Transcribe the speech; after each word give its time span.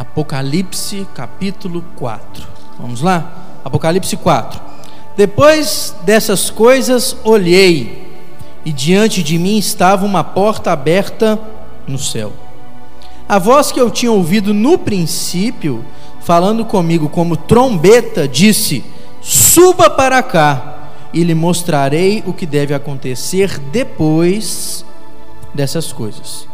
Apocalipse 0.00 1.06
capítulo 1.14 1.84
4. 1.96 2.46
Vamos 2.78 3.02
lá? 3.02 3.60
Apocalipse 3.62 4.16
4. 4.16 4.58
Depois 5.14 5.94
dessas 6.06 6.48
coisas, 6.48 7.14
olhei, 7.22 8.10
e 8.64 8.72
diante 8.72 9.22
de 9.22 9.36
mim 9.36 9.58
estava 9.58 10.06
uma 10.06 10.24
porta 10.24 10.72
aberta 10.72 11.38
no 11.86 11.98
céu. 11.98 12.32
A 13.28 13.38
voz 13.38 13.70
que 13.70 13.78
eu 13.78 13.90
tinha 13.90 14.10
ouvido 14.10 14.54
no 14.54 14.78
princípio, 14.78 15.84
falando 16.22 16.64
comigo 16.64 17.10
como 17.10 17.36
trombeta, 17.36 18.26
disse: 18.26 18.82
Suba 19.20 19.90
para 19.90 20.22
cá, 20.22 20.92
e 21.12 21.22
lhe 21.22 21.34
mostrarei 21.34 22.24
o 22.26 22.32
que 22.32 22.46
deve 22.46 22.72
acontecer 22.72 23.58
depois 23.70 24.82
dessas 25.52 25.92
coisas. 25.92 26.48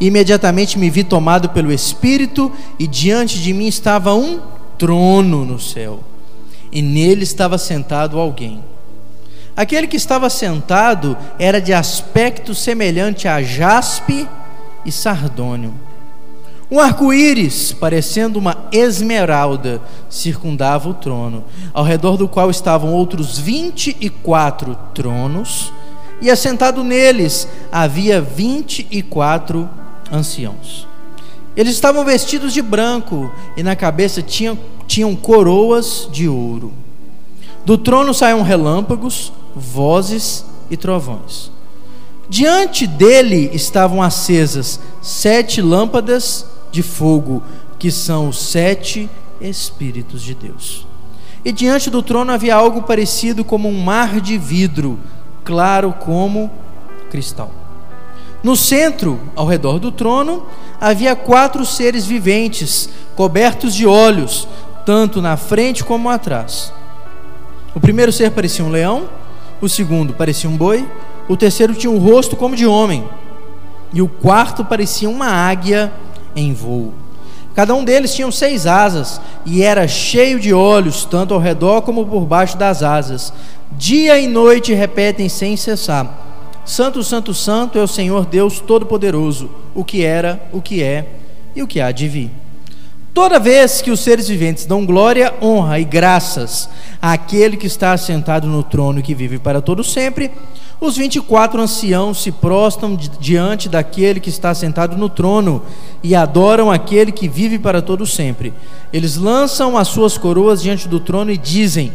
Imediatamente 0.00 0.78
me 0.78 0.88
vi 0.88 1.04
tomado 1.04 1.50
pelo 1.50 1.70
Espírito, 1.70 2.50
e 2.78 2.86
diante 2.86 3.38
de 3.38 3.52
mim 3.52 3.66
estava 3.66 4.14
um 4.14 4.40
trono 4.78 5.44
no 5.44 5.60
céu, 5.60 6.00
e 6.72 6.80
nele 6.80 7.22
estava 7.22 7.58
sentado 7.58 8.18
alguém. 8.18 8.64
Aquele 9.54 9.86
que 9.86 9.96
estava 9.96 10.30
sentado 10.30 11.18
era 11.38 11.60
de 11.60 11.74
aspecto 11.74 12.54
semelhante 12.54 13.28
a 13.28 13.42
jaspe 13.42 14.26
e 14.86 14.90
sardônio. 14.90 15.74
Um 16.70 16.80
arco-íris, 16.80 17.72
parecendo 17.72 18.38
uma 18.38 18.68
esmeralda, 18.72 19.82
circundava 20.08 20.88
o 20.88 20.94
trono, 20.94 21.44
ao 21.74 21.84
redor 21.84 22.16
do 22.16 22.28
qual 22.28 22.48
estavam 22.48 22.94
outros 22.94 23.38
vinte 23.38 23.94
e 24.00 24.08
quatro 24.08 24.78
tronos, 24.94 25.72
e 26.22 26.30
assentado 26.30 26.84
neles 26.84 27.46
havia 27.70 28.20
vinte 28.20 28.86
e 28.90 29.02
quatro 29.02 29.68
anciãos. 30.10 30.86
Eles 31.56 31.74
estavam 31.74 32.04
vestidos 32.04 32.52
de 32.52 32.62
branco 32.62 33.30
e 33.56 33.62
na 33.62 33.74
cabeça 33.74 34.22
tinham, 34.22 34.58
tinham 34.86 35.14
coroas 35.16 36.08
de 36.12 36.28
ouro. 36.28 36.72
Do 37.64 37.76
trono 37.76 38.14
saíam 38.14 38.42
relâmpagos, 38.42 39.32
vozes 39.54 40.44
e 40.70 40.76
trovões. 40.76 41.50
Diante 42.28 42.86
dele 42.86 43.50
estavam 43.52 44.00
acesas 44.00 44.80
sete 45.02 45.60
lâmpadas 45.60 46.46
de 46.70 46.82
fogo, 46.82 47.42
que 47.78 47.90
são 47.90 48.28
os 48.28 48.38
sete 48.38 49.10
Espíritos 49.40 50.20
de 50.22 50.34
Deus. 50.34 50.86
E 51.42 51.50
diante 51.50 51.88
do 51.88 52.02
trono 52.02 52.30
havia 52.30 52.54
algo 52.54 52.82
parecido 52.82 53.42
como 53.42 53.68
um 53.68 53.82
mar 53.82 54.20
de 54.20 54.36
vidro, 54.36 54.98
claro 55.42 55.94
como 55.94 56.50
cristal. 57.10 57.50
No 58.42 58.56
centro, 58.56 59.20
ao 59.36 59.46
redor 59.46 59.78
do 59.78 59.92
trono, 59.92 60.46
havia 60.80 61.14
quatro 61.14 61.64
seres 61.66 62.06
viventes, 62.06 62.88
cobertos 63.14 63.74
de 63.74 63.86
olhos, 63.86 64.48
tanto 64.86 65.20
na 65.20 65.36
frente 65.36 65.84
como 65.84 66.08
atrás. 66.08 66.72
O 67.74 67.80
primeiro 67.80 68.10
ser 68.10 68.30
parecia 68.30 68.64
um 68.64 68.70
leão, 68.70 69.08
o 69.60 69.68
segundo 69.68 70.14
parecia 70.14 70.48
um 70.48 70.56
boi, 70.56 70.88
o 71.28 71.36
terceiro 71.36 71.74
tinha 71.74 71.90
um 71.90 71.98
rosto 71.98 72.34
como 72.34 72.56
de 72.56 72.66
homem, 72.66 73.04
e 73.92 74.00
o 74.00 74.08
quarto 74.08 74.64
parecia 74.64 75.08
uma 75.08 75.28
águia 75.28 75.92
em 76.34 76.54
voo. 76.54 76.94
Cada 77.54 77.74
um 77.74 77.84
deles 77.84 78.14
tinha 78.14 78.30
seis 78.32 78.66
asas 78.66 79.20
e 79.44 79.62
era 79.62 79.86
cheio 79.86 80.40
de 80.40 80.54
olhos, 80.54 81.04
tanto 81.04 81.34
ao 81.34 81.40
redor 81.40 81.82
como 81.82 82.06
por 82.06 82.24
baixo 82.24 82.56
das 82.56 82.82
asas. 82.82 83.34
Dia 83.72 84.18
e 84.18 84.26
noite 84.26 84.72
repetem 84.72 85.28
sem 85.28 85.56
cessar 85.56 86.29
Santo, 86.70 87.02
Santo, 87.02 87.34
Santo 87.34 87.78
é 87.80 87.82
o 87.82 87.88
Senhor 87.88 88.24
Deus 88.24 88.60
Todo-Poderoso, 88.60 89.50
o 89.74 89.84
que 89.84 90.04
era, 90.04 90.40
o 90.52 90.62
que 90.62 90.84
é 90.84 91.04
e 91.52 91.64
o 91.64 91.66
que 91.66 91.80
há 91.80 91.90
de 91.90 92.06
vir. 92.06 92.30
Toda 93.12 93.40
vez 93.40 93.82
que 93.82 93.90
os 93.90 93.98
seres 93.98 94.28
viventes 94.28 94.66
dão 94.66 94.86
glória, 94.86 95.34
honra 95.42 95.80
e 95.80 95.84
graças 95.84 96.70
àquele 97.02 97.56
que 97.56 97.66
está 97.66 97.92
assentado 97.92 98.46
no 98.46 98.62
trono 98.62 99.00
e 99.00 99.02
que 99.02 99.16
vive 99.16 99.36
para 99.36 99.60
todo 99.60 99.82
sempre, 99.82 100.30
os 100.80 100.96
24 100.96 101.60
anciãos 101.60 102.22
se 102.22 102.30
prostram 102.30 102.94
diante 102.94 103.68
daquele 103.68 104.20
que 104.20 104.30
está 104.30 104.54
sentado 104.54 104.96
no 104.96 105.08
trono 105.08 105.64
e 106.04 106.14
adoram 106.14 106.70
aquele 106.70 107.10
que 107.10 107.26
vive 107.26 107.58
para 107.58 107.82
todo 107.82 108.06
sempre. 108.06 108.54
Eles 108.92 109.16
lançam 109.16 109.76
as 109.76 109.88
suas 109.88 110.16
coroas 110.16 110.62
diante 110.62 110.86
do 110.86 111.00
trono 111.00 111.32
e 111.32 111.36
dizem: 111.36 111.92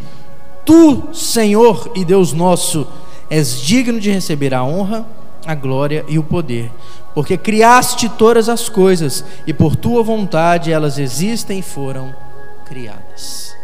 Tu, 0.65 1.13
Senhor 1.13 1.93
e 1.95 2.03
Deus 2.03 2.33
nosso, 2.33 2.85
és 3.29 3.59
digno 3.59 3.99
de 3.99 4.11
receber 4.11 4.53
a 4.53 4.63
honra, 4.63 5.05
a 5.45 5.53
glória 5.53 6.03
e 6.07 6.17
o 6.17 6.23
poder, 6.23 6.71
porque 7.13 7.37
criaste 7.37 8.09
todas 8.09 8.49
as 8.49 8.67
coisas 8.67 9.23
e 9.45 9.53
por 9.53 9.75
tua 9.75 10.03
vontade 10.03 10.71
elas 10.71 10.97
existem 10.97 11.59
e 11.59 11.61
foram 11.61 12.15
criadas. 12.65 13.55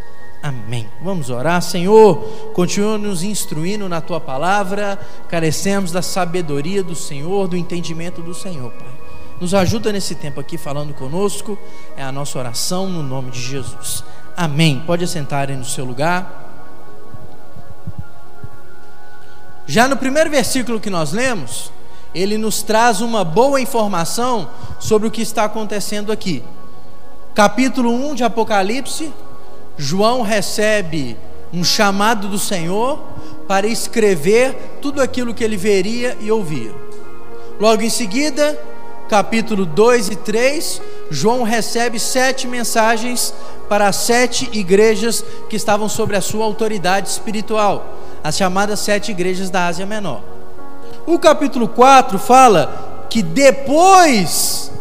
Amém. 0.44 0.88
Vamos 1.04 1.30
orar, 1.30 1.62
Senhor. 1.62 2.18
Continua 2.54 2.98
nos 2.98 3.22
instruindo 3.22 3.88
na 3.88 4.02
tua 4.02 4.20
palavra. 4.20 5.00
Carecemos 5.30 5.92
da 5.92 6.02
sabedoria 6.02 6.82
do 6.82 6.96
Senhor, 6.96 7.48
do 7.48 7.56
entendimento 7.56 8.24
do 8.24 8.34
Senhor, 8.34 8.72
Pai. 8.72 8.92
Nos 9.40 9.54
ajuda 9.54 9.92
nesse 9.92 10.16
tempo 10.16 10.40
aqui 10.40 10.58
falando 10.58 10.94
conosco. 10.96 11.58
É 11.96 12.02
a 12.02 12.12
nossa 12.12 12.40
oração 12.40 12.90
no 12.90 13.04
nome 13.04 13.30
de 13.30 13.40
Jesus. 13.40 14.04
Amém. 14.36 14.82
Pode 14.86 15.04
assentar 15.04 15.50
aí 15.50 15.56
no 15.56 15.66
seu 15.66 15.86
lugar. 15.86 16.51
Já 19.66 19.88
no 19.88 19.96
primeiro 19.96 20.30
versículo 20.30 20.80
que 20.80 20.90
nós 20.90 21.12
lemos, 21.12 21.72
ele 22.14 22.38
nos 22.38 22.62
traz 22.62 23.00
uma 23.00 23.24
boa 23.24 23.62
informação 23.62 24.50
sobre 24.80 25.08
o 25.08 25.12
que 25.12 25.22
está 25.22 25.46
acontecendo 25.46 26.12
aqui. 26.12 26.44
Capítulo 27.34 27.92
1 27.92 28.16
de 28.16 28.24
Apocalipse, 28.24 29.14
João 29.78 30.22
recebe 30.22 31.16
um 31.54 31.64
chamado 31.64 32.28
do 32.28 32.40
Senhor 32.40 33.00
para 33.48 33.68
escrever 33.68 34.78
tudo 34.82 35.02
aquilo 35.02 35.34
que 35.34 35.44
ele 35.44 35.58
veria 35.58 36.18
e 36.20 36.32
ouvia. 36.32 36.74
Logo 37.60 37.82
em 37.82 37.90
seguida, 37.90 38.60
capítulo 39.08 39.66
2 39.66 40.10
e 40.10 40.16
3, 40.16 40.82
João 41.10 41.44
recebe 41.44 42.00
sete 42.00 42.48
mensagens 42.48 43.34
para 43.70 43.88
as 43.88 43.98
sete 43.98 44.50
igrejas 44.52 45.24
que 45.50 45.56
estavam 45.56 45.88
sobre 45.88 46.18
a 46.18 46.22
sua 46.22 46.44
autoridade 46.46 47.08
espiritual 47.10 48.01
as 48.24 48.36
chamadas 48.36 48.80
sete 48.80 49.12
igrejas 49.12 49.50
da 49.50 49.68
Ásia 49.68 49.86
Menor. 49.86 50.22
O 51.06 51.18
capítulo 51.18 51.68
4 51.68 52.20
fala 52.20 53.08
que 53.10 53.22
depois 53.22 54.72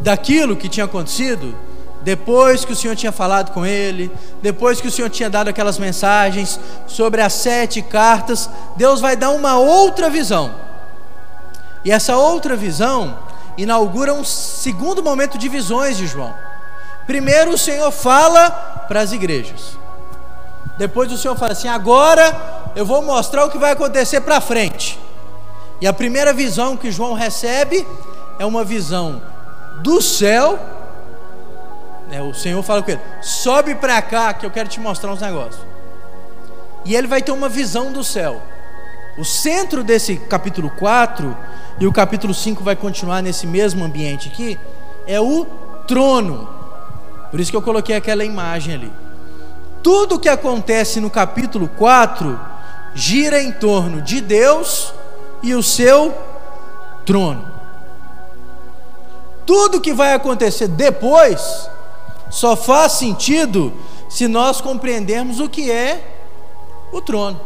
daquilo 0.00 0.56
que 0.56 0.68
tinha 0.68 0.86
acontecido, 0.86 1.54
depois 2.02 2.64
que 2.64 2.72
o 2.72 2.76
Senhor 2.76 2.94
tinha 2.94 3.10
falado 3.10 3.50
com 3.52 3.64
ele, 3.64 4.10
depois 4.42 4.80
que 4.80 4.88
o 4.88 4.90
Senhor 4.90 5.08
tinha 5.08 5.30
dado 5.30 5.48
aquelas 5.48 5.78
mensagens 5.78 6.60
sobre 6.86 7.22
as 7.22 7.32
sete 7.32 7.80
cartas, 7.80 8.48
Deus 8.76 9.00
vai 9.00 9.16
dar 9.16 9.30
uma 9.30 9.58
outra 9.58 10.10
visão. 10.10 10.54
E 11.84 11.90
essa 11.90 12.16
outra 12.16 12.54
visão 12.56 13.16
inaugura 13.56 14.12
um 14.12 14.24
segundo 14.24 15.02
momento 15.02 15.38
de 15.38 15.48
visões 15.48 15.96
de 15.96 16.06
João. 16.06 16.34
Primeiro 17.06 17.52
o 17.52 17.58
Senhor 17.58 17.90
fala 17.90 18.50
para 18.88 19.00
as 19.00 19.12
igrejas. 19.12 19.78
Depois 20.76 21.10
o 21.12 21.18
Senhor 21.18 21.36
fala 21.36 21.52
assim: 21.52 21.68
agora 21.68 22.72
eu 22.74 22.84
vou 22.84 23.02
mostrar 23.02 23.44
o 23.44 23.50
que 23.50 23.58
vai 23.58 23.72
acontecer 23.72 24.20
para 24.20 24.40
frente. 24.40 24.98
E 25.80 25.86
a 25.86 25.92
primeira 25.92 26.32
visão 26.32 26.76
que 26.76 26.90
João 26.90 27.14
recebe 27.14 27.86
é 28.38 28.46
uma 28.46 28.64
visão 28.64 29.22
do 29.82 30.00
céu. 30.00 30.58
É, 32.10 32.20
o 32.22 32.34
Senhor 32.34 32.62
fala 32.62 32.82
com 32.82 32.90
ele: 32.90 33.00
sobe 33.22 33.74
para 33.74 34.00
cá 34.02 34.32
que 34.34 34.44
eu 34.44 34.50
quero 34.50 34.68
te 34.68 34.80
mostrar 34.80 35.12
uns 35.12 35.20
negócios. 35.20 35.64
E 36.84 36.94
ele 36.94 37.06
vai 37.06 37.22
ter 37.22 37.32
uma 37.32 37.48
visão 37.48 37.92
do 37.92 38.04
céu. 38.04 38.40
O 39.16 39.24
centro 39.24 39.84
desse 39.84 40.16
capítulo 40.16 40.70
4 40.70 41.36
e 41.78 41.86
o 41.86 41.92
capítulo 41.92 42.34
5 42.34 42.64
vai 42.64 42.74
continuar 42.74 43.22
nesse 43.22 43.46
mesmo 43.46 43.84
ambiente 43.84 44.28
aqui 44.28 44.58
é 45.06 45.20
o 45.20 45.46
trono. 45.86 46.48
Por 47.30 47.40
isso 47.40 47.50
que 47.50 47.56
eu 47.56 47.62
coloquei 47.62 47.94
aquela 47.94 48.24
imagem 48.24 48.74
ali. 48.74 48.92
Tudo 49.84 50.18
que 50.18 50.30
acontece 50.30 50.98
no 50.98 51.10
capítulo 51.10 51.68
4 51.68 52.40
gira 52.94 53.42
em 53.42 53.52
torno 53.52 54.00
de 54.00 54.22
Deus 54.22 54.94
e 55.42 55.54
o 55.54 55.62
seu 55.62 56.16
trono. 57.04 57.46
Tudo 59.44 59.82
que 59.82 59.92
vai 59.92 60.14
acontecer 60.14 60.68
depois 60.68 61.68
só 62.30 62.56
faz 62.56 62.92
sentido 62.92 63.74
se 64.08 64.26
nós 64.26 64.58
compreendermos 64.58 65.38
o 65.38 65.50
que 65.50 65.70
é 65.70 66.02
o 66.90 67.02
trono. 67.02 67.38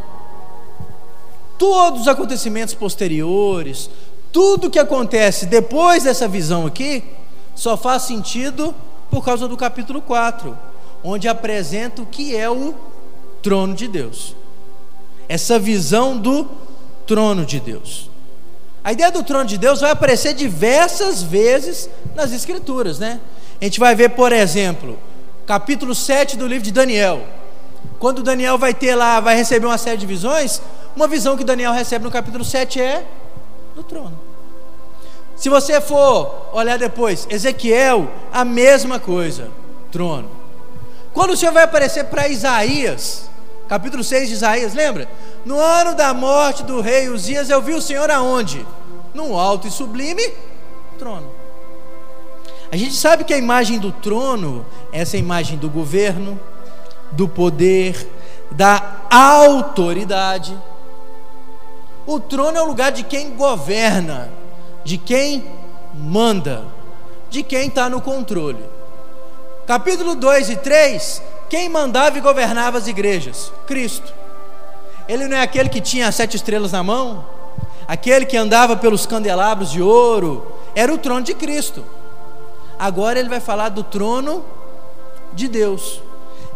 Todos 1.57 2.03
os 2.03 2.07
acontecimentos 2.07 2.73
posteriores, 2.73 3.89
tudo 4.31 4.69
que 4.69 4.79
acontece 4.79 5.45
depois 5.45 6.03
dessa 6.03 6.25
visão 6.25 6.65
aqui, 6.65 7.03
só 7.53 7.75
faz 7.75 8.03
sentido 8.03 8.73
por 9.11 9.25
causa 9.25 9.45
do 9.45 9.57
capítulo 9.57 10.01
4, 10.01 10.68
onde 11.03 11.27
apresenta 11.27 12.01
o 12.01 12.05
que 12.05 12.35
é 12.35 12.49
o 12.49 12.73
trono 13.41 13.73
de 13.73 13.87
Deus 13.87 14.35
essa 15.29 15.59
visão 15.59 16.17
do 16.17 16.49
trono 17.05 17.45
de 17.45 17.59
Deus. 17.59 18.09
A 18.83 18.91
ideia 18.91 19.11
do 19.11 19.23
trono 19.23 19.45
de 19.45 19.59
Deus 19.59 19.79
vai 19.79 19.91
aparecer 19.91 20.33
diversas 20.33 21.21
vezes 21.21 21.87
nas 22.15 22.33
Escrituras, 22.33 22.97
né? 22.97 23.19
A 23.61 23.63
gente 23.63 23.79
vai 23.79 23.93
ver, 23.93 24.09
por 24.09 24.31
exemplo, 24.31 24.97
capítulo 25.45 25.93
7 25.93 26.35
do 26.35 26.47
livro 26.47 26.63
de 26.63 26.71
Daniel. 26.71 27.21
Quando 27.99 28.23
Daniel 28.23 28.57
vai 28.57 28.73
ter 28.73 28.95
lá, 28.95 29.19
vai 29.19 29.35
receber 29.35 29.67
uma 29.67 29.77
série 29.77 29.97
de 29.97 30.07
visões, 30.07 30.61
uma 30.95 31.07
visão 31.07 31.37
que 31.37 31.43
Daniel 31.43 31.73
recebe 31.73 32.03
no 32.03 32.11
capítulo 32.11 32.43
7 32.43 32.81
é 32.81 33.05
do 33.75 33.83
trono. 33.83 34.19
Se 35.35 35.47
você 35.47 35.79
for 35.79 36.49
olhar 36.53 36.79
depois, 36.79 37.27
Ezequiel, 37.29 38.09
a 38.31 38.43
mesma 38.43 38.99
coisa, 38.99 39.49
trono. 39.91 40.38
Quando 41.13 41.31
o 41.31 41.37
Senhor 41.37 41.51
vai 41.51 41.63
aparecer 41.63 42.05
para 42.05 42.27
Isaías, 42.27 43.29
capítulo 43.67 44.03
6 44.03 44.29
de 44.29 44.35
Isaías, 44.35 44.73
lembra? 44.73 45.09
No 45.45 45.59
ano 45.59 45.95
da 45.95 46.13
morte 46.13 46.63
do 46.63 46.81
rei 46.81 47.09
Uzias, 47.09 47.49
eu 47.49 47.61
vi 47.61 47.73
o 47.73 47.81
Senhor 47.81 48.09
aonde? 48.11 48.65
Num 49.13 49.37
alto 49.37 49.67
e 49.67 49.71
sublime 49.71 50.23
trono. 50.99 51.31
A 52.71 52.77
gente 52.77 52.93
sabe 52.93 53.23
que 53.23 53.33
a 53.33 53.37
imagem 53.37 53.79
do 53.79 53.91
trono, 53.91 54.65
essa 54.91 55.15
é 55.15 55.19
imagem 55.19 55.57
do 55.57 55.69
governo, 55.69 56.39
do 57.11 57.27
poder, 57.27 58.07
da 58.51 59.01
autoridade. 59.09 60.55
O 62.05 62.19
trono 62.19 62.57
é 62.57 62.61
o 62.61 62.65
lugar 62.65 62.91
de 62.91 63.03
quem 63.03 63.31
governa, 63.31 64.29
de 64.83 64.97
quem 64.97 65.43
manda, 65.93 66.65
de 67.29 67.41
quem 67.41 67.67
está 67.67 67.89
no 67.89 68.01
controle. 68.01 68.63
Capítulo 69.69 70.15
2 70.15 70.49
e 70.49 70.55
3, 70.55 71.21
quem 71.47 71.69
mandava 71.69 72.17
e 72.17 72.21
governava 72.21 72.79
as 72.79 72.87
igrejas? 72.87 73.53
Cristo. 73.67 74.11
Ele 75.07 75.27
não 75.27 75.37
é 75.37 75.41
aquele 75.41 75.69
que 75.69 75.79
tinha 75.79 76.11
sete 76.11 76.37
estrelas 76.37 76.71
na 76.71 76.81
mão, 76.81 77.23
aquele 77.87 78.25
que 78.25 78.35
andava 78.35 78.75
pelos 78.75 79.05
candelabros 79.05 79.69
de 79.69 79.79
ouro, 79.79 80.55
era 80.73 80.91
o 80.91 80.97
trono 80.97 81.21
de 81.21 81.35
Cristo. 81.35 81.85
Agora 82.79 83.19
ele 83.19 83.29
vai 83.29 83.39
falar 83.39 83.69
do 83.69 83.83
trono 83.83 84.43
de 85.33 85.47
Deus. 85.47 86.01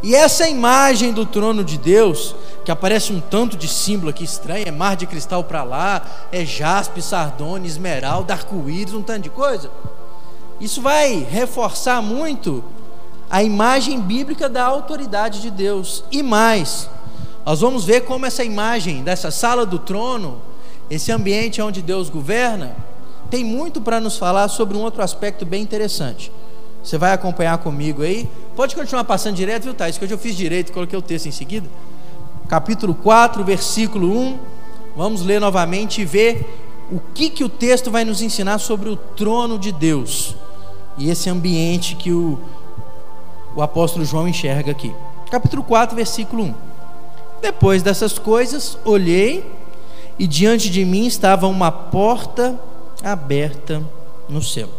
E 0.01 0.15
essa 0.15 0.49
imagem 0.49 1.13
do 1.13 1.23
trono 1.23 1.63
de 1.63 1.77
Deus, 1.77 2.35
que 2.65 2.71
aparece 2.71 3.13
um 3.13 3.19
tanto 3.19 3.55
de 3.55 3.67
símbolo 3.67 4.09
aqui 4.09 4.23
estranho, 4.23 4.67
é 4.67 4.71
mar 4.71 4.95
de 4.95 5.05
cristal 5.05 5.43
para 5.43 5.61
lá, 5.61 6.01
é 6.31 6.43
jaspe, 6.43 6.99
sardônia, 6.99 7.67
esmeralda, 7.67 8.33
arco-íris, 8.33 8.95
um 8.95 9.03
tanto 9.03 9.21
de 9.21 9.29
coisa. 9.29 9.69
Isso 10.59 10.81
vai 10.81 11.27
reforçar 11.29 12.01
muito 12.01 12.63
a 13.33 13.41
imagem 13.41 13.99
bíblica 13.99 14.47
da 14.47 14.63
autoridade 14.63 15.41
de 15.41 15.49
Deus. 15.49 16.03
E 16.11 16.21
mais, 16.21 16.87
nós 17.43 17.61
vamos 17.61 17.83
ver 17.83 18.01
como 18.01 18.27
essa 18.27 18.43
imagem 18.43 19.01
dessa 19.01 19.31
sala 19.31 19.65
do 19.65 19.79
trono, 19.79 20.39
esse 20.87 21.11
ambiente 21.11 21.59
onde 21.59 21.81
Deus 21.81 22.11
governa, 22.11 22.75
tem 23.31 23.43
muito 23.43 23.81
para 23.81 23.99
nos 23.99 24.17
falar 24.17 24.49
sobre 24.49 24.77
um 24.77 24.81
outro 24.81 25.01
aspecto 25.01 25.47
bem 25.47 25.63
interessante. 25.63 26.31
Você 26.83 26.95
vai 26.95 27.11
acompanhar 27.11 27.57
comigo 27.57 28.03
aí? 28.03 28.29
Pode 28.55 28.75
continuar 28.75 29.03
passando 29.03 29.35
direto, 29.35 29.63
viu, 29.63 29.73
Thais? 29.73 29.97
Que 29.97 30.05
hoje 30.05 30.13
eu 30.13 30.19
fiz 30.19 30.35
direito, 30.37 30.71
coloquei 30.71 30.99
o 30.99 31.01
texto 31.01 31.25
em 31.25 31.31
seguida. 31.31 31.67
Capítulo 32.47 32.93
4, 32.93 33.43
versículo 33.43 34.15
1. 34.15 34.39
Vamos 34.95 35.23
ler 35.23 35.41
novamente 35.41 36.01
e 36.01 36.05
ver 36.05 36.85
o 36.91 36.99
que, 37.15 37.31
que 37.31 37.43
o 37.43 37.49
texto 37.49 37.89
vai 37.89 38.05
nos 38.05 38.21
ensinar 38.21 38.59
sobre 38.59 38.89
o 38.89 38.95
trono 38.95 39.57
de 39.57 39.71
Deus 39.71 40.35
e 40.97 41.09
esse 41.09 41.29
ambiente 41.29 41.95
que 41.95 42.11
o, 42.11 42.39
o 43.55 43.61
apóstolo 43.61 44.05
João 44.05 44.27
enxerga 44.27 44.71
aqui. 44.71 44.93
Capítulo 45.29 45.63
4, 45.63 45.95
versículo 45.95 46.43
1. 46.43 46.53
Depois 47.41 47.83
dessas 47.83 48.17
coisas, 48.17 48.77
olhei 48.85 49.49
e 50.17 50.27
diante 50.27 50.69
de 50.69 50.85
mim 50.85 51.05
estava 51.05 51.47
uma 51.47 51.71
porta 51.71 52.59
aberta 53.03 53.83
no 54.29 54.41
céu. 54.41 54.69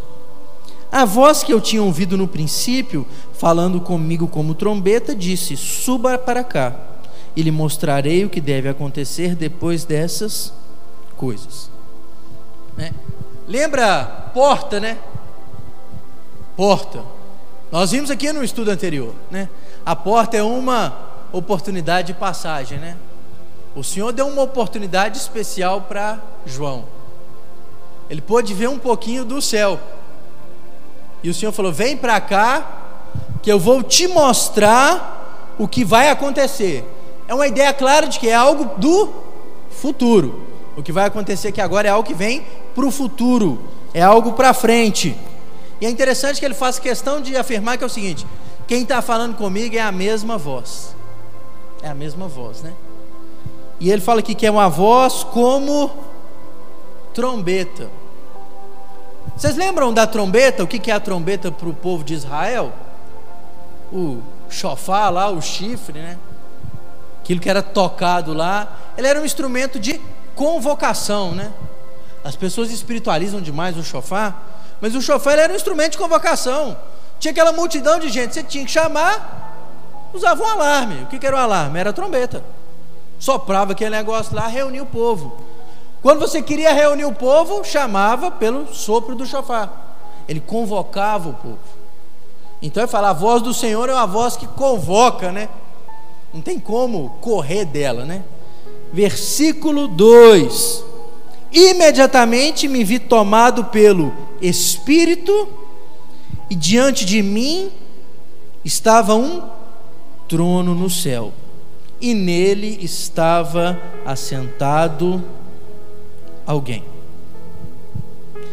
A 0.90 1.04
voz 1.04 1.42
que 1.42 1.52
eu 1.52 1.60
tinha 1.60 1.82
ouvido 1.82 2.16
no 2.16 2.28
princípio, 2.28 3.06
falando 3.32 3.80
comigo 3.80 4.28
como 4.28 4.54
trombeta, 4.54 5.14
disse: 5.14 5.56
Suba 5.56 6.16
para 6.16 6.44
cá, 6.44 6.76
e 7.34 7.42
lhe 7.42 7.50
mostrarei 7.50 8.24
o 8.24 8.30
que 8.30 8.40
deve 8.40 8.68
acontecer 8.68 9.34
depois 9.34 9.84
dessas 9.84 10.52
coisas. 11.16 11.68
Né? 12.76 12.92
Lembra 13.46 14.30
porta, 14.32 14.78
né? 14.78 14.98
Porta. 16.56 17.13
Nós 17.74 17.90
vimos 17.90 18.08
aqui 18.08 18.32
no 18.32 18.44
estudo 18.44 18.70
anterior, 18.70 19.12
né? 19.32 19.48
A 19.84 19.96
porta 19.96 20.36
é 20.36 20.42
uma 20.44 20.96
oportunidade 21.32 22.06
de 22.06 22.14
passagem, 22.14 22.78
né? 22.78 22.96
O 23.74 23.82
Senhor 23.82 24.12
deu 24.12 24.28
uma 24.28 24.42
oportunidade 24.42 25.18
especial 25.18 25.80
para 25.80 26.20
João. 26.46 26.84
Ele 28.08 28.20
pôde 28.20 28.54
ver 28.54 28.68
um 28.68 28.78
pouquinho 28.78 29.24
do 29.24 29.42
céu. 29.42 29.80
E 31.20 31.28
o 31.28 31.34
Senhor 31.34 31.50
falou: 31.50 31.72
Vem 31.72 31.96
para 31.96 32.20
cá, 32.20 32.64
que 33.42 33.50
eu 33.50 33.58
vou 33.58 33.82
te 33.82 34.06
mostrar 34.06 35.54
o 35.58 35.66
que 35.66 35.84
vai 35.84 36.10
acontecer. 36.10 36.88
É 37.26 37.34
uma 37.34 37.48
ideia 37.48 37.72
clara 37.72 38.06
de 38.06 38.20
que 38.20 38.28
é 38.28 38.34
algo 38.36 38.78
do 38.78 39.12
futuro. 39.72 40.46
O 40.76 40.82
que 40.84 40.92
vai 40.92 41.06
acontecer 41.06 41.48
aqui 41.48 41.60
agora 41.60 41.88
é 41.88 41.90
algo 41.90 42.06
que 42.06 42.14
vem 42.14 42.46
para 42.72 42.86
o 42.86 42.92
futuro, 42.92 43.60
é 43.92 44.00
algo 44.00 44.34
para 44.34 44.54
frente. 44.54 45.18
E 45.84 45.86
é 45.86 45.90
interessante 45.90 46.40
que 46.40 46.46
ele 46.46 46.54
faça 46.54 46.80
questão 46.80 47.20
de 47.20 47.36
afirmar 47.36 47.76
que 47.76 47.84
é 47.84 47.86
o 47.86 47.90
seguinte: 47.90 48.26
quem 48.66 48.84
está 48.84 49.02
falando 49.02 49.36
comigo 49.36 49.76
é 49.76 49.82
a 49.82 49.92
mesma 49.92 50.38
voz. 50.38 50.96
É 51.82 51.90
a 51.90 51.94
mesma 51.94 52.26
voz, 52.26 52.62
né? 52.62 52.72
E 53.78 53.90
ele 53.90 54.00
fala 54.00 54.20
aqui 54.20 54.34
que 54.34 54.46
é 54.46 54.50
uma 54.50 54.70
voz 54.70 55.24
como 55.24 55.90
trombeta. 57.12 57.90
Vocês 59.36 59.56
lembram 59.56 59.92
da 59.92 60.06
trombeta? 60.06 60.64
O 60.64 60.66
que 60.66 60.90
é 60.90 60.94
a 60.94 60.98
trombeta 60.98 61.52
para 61.52 61.68
o 61.68 61.74
povo 61.74 62.02
de 62.02 62.14
Israel? 62.14 62.72
O 63.92 64.22
chofar 64.48 65.12
lá, 65.12 65.28
o 65.28 65.42
chifre, 65.42 65.98
né? 65.98 66.16
Aquilo 67.20 67.40
que 67.40 67.50
era 67.50 67.62
tocado 67.62 68.32
lá. 68.32 68.74
Ele 68.96 69.06
era 69.06 69.20
um 69.20 69.24
instrumento 69.26 69.78
de 69.78 70.00
convocação, 70.34 71.32
né? 71.32 71.52
As 72.24 72.34
pessoas 72.34 72.70
espiritualizam 72.70 73.38
demais 73.38 73.76
o 73.76 73.84
chofar, 73.84 74.63
mas 74.80 74.94
o 74.94 75.02
chofar 75.02 75.38
era 75.38 75.52
um 75.52 75.56
instrumento 75.56 75.92
de 75.92 75.98
convocação. 75.98 76.76
Tinha 77.18 77.32
aquela 77.32 77.52
multidão 77.52 77.98
de 77.98 78.08
gente, 78.08 78.34
você 78.34 78.42
tinha 78.42 78.64
que 78.64 78.70
chamar, 78.70 80.10
usava 80.12 80.42
um 80.42 80.46
alarme. 80.46 81.02
O 81.02 81.06
que 81.06 81.24
era 81.26 81.36
o 81.36 81.38
alarme? 81.38 81.78
Era 81.78 81.90
a 81.90 81.92
trombeta. 81.92 82.44
Soprava 83.18 83.72
aquele 83.72 83.90
negócio 83.90 84.34
lá, 84.34 84.46
reunia 84.46 84.82
o 84.82 84.86
povo. 84.86 85.36
Quando 86.02 86.20
você 86.20 86.42
queria 86.42 86.72
reunir 86.72 87.06
o 87.06 87.14
povo, 87.14 87.64
chamava 87.64 88.30
pelo 88.30 88.72
sopro 88.74 89.14
do 89.14 89.24
chofar. 89.24 89.96
Ele 90.28 90.40
convocava 90.40 91.30
o 91.30 91.34
povo. 91.34 91.58
Então 92.60 92.82
ele 92.82 92.90
fala, 92.90 93.10
a 93.10 93.12
voz 93.14 93.40
do 93.42 93.54
Senhor 93.54 93.88
é 93.88 93.94
uma 93.94 94.06
voz 94.06 94.36
que 94.36 94.46
convoca, 94.46 95.32
né? 95.32 95.48
Não 96.32 96.42
tem 96.42 96.58
como 96.58 97.10
correr 97.20 97.64
dela, 97.64 98.04
né? 98.04 98.22
Versículo 98.92 99.88
2: 99.88 100.84
Imediatamente 101.54 102.66
me 102.66 102.82
vi 102.82 102.98
tomado 102.98 103.66
pelo 103.66 104.12
Espírito, 104.42 105.48
e 106.50 106.56
diante 106.56 107.06
de 107.06 107.22
mim 107.22 107.70
estava 108.64 109.14
um 109.14 109.40
trono 110.28 110.74
no 110.74 110.90
céu, 110.90 111.32
e 112.00 112.12
nele 112.12 112.76
estava 112.82 113.80
assentado 114.04 115.24
alguém. 116.44 116.82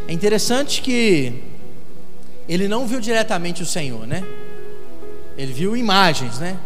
É 0.08 0.13
interessante 0.13 0.81
que 0.81 1.41
ele 2.48 2.67
não 2.67 2.86
viu 2.86 3.00
diretamente 3.00 3.63
o 3.63 3.65
Senhor, 3.65 4.05
né? 4.05 4.24
Ele 5.38 5.51
viu 5.51 5.75
imagens, 5.75 6.38
né? 6.38 6.58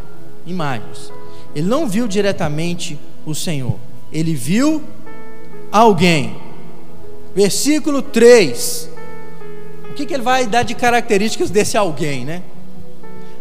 Imagens. 0.45 1.11
Ele 1.55 1.67
não 1.67 1.87
viu 1.87 2.07
diretamente 2.07 2.99
o 3.25 3.33
Senhor. 3.33 3.77
Ele 4.11 4.33
viu 4.33 4.83
alguém. 5.79 6.37
Versículo 7.35 8.01
3. 8.01 8.89
O 9.89 9.93
que, 9.93 10.05
que 10.05 10.13
ele 10.13 10.23
vai 10.23 10.47
dar 10.47 10.63
de 10.63 10.73
características 10.73 11.49
desse 11.49 11.77
alguém, 11.77 12.23
né? 12.23 12.41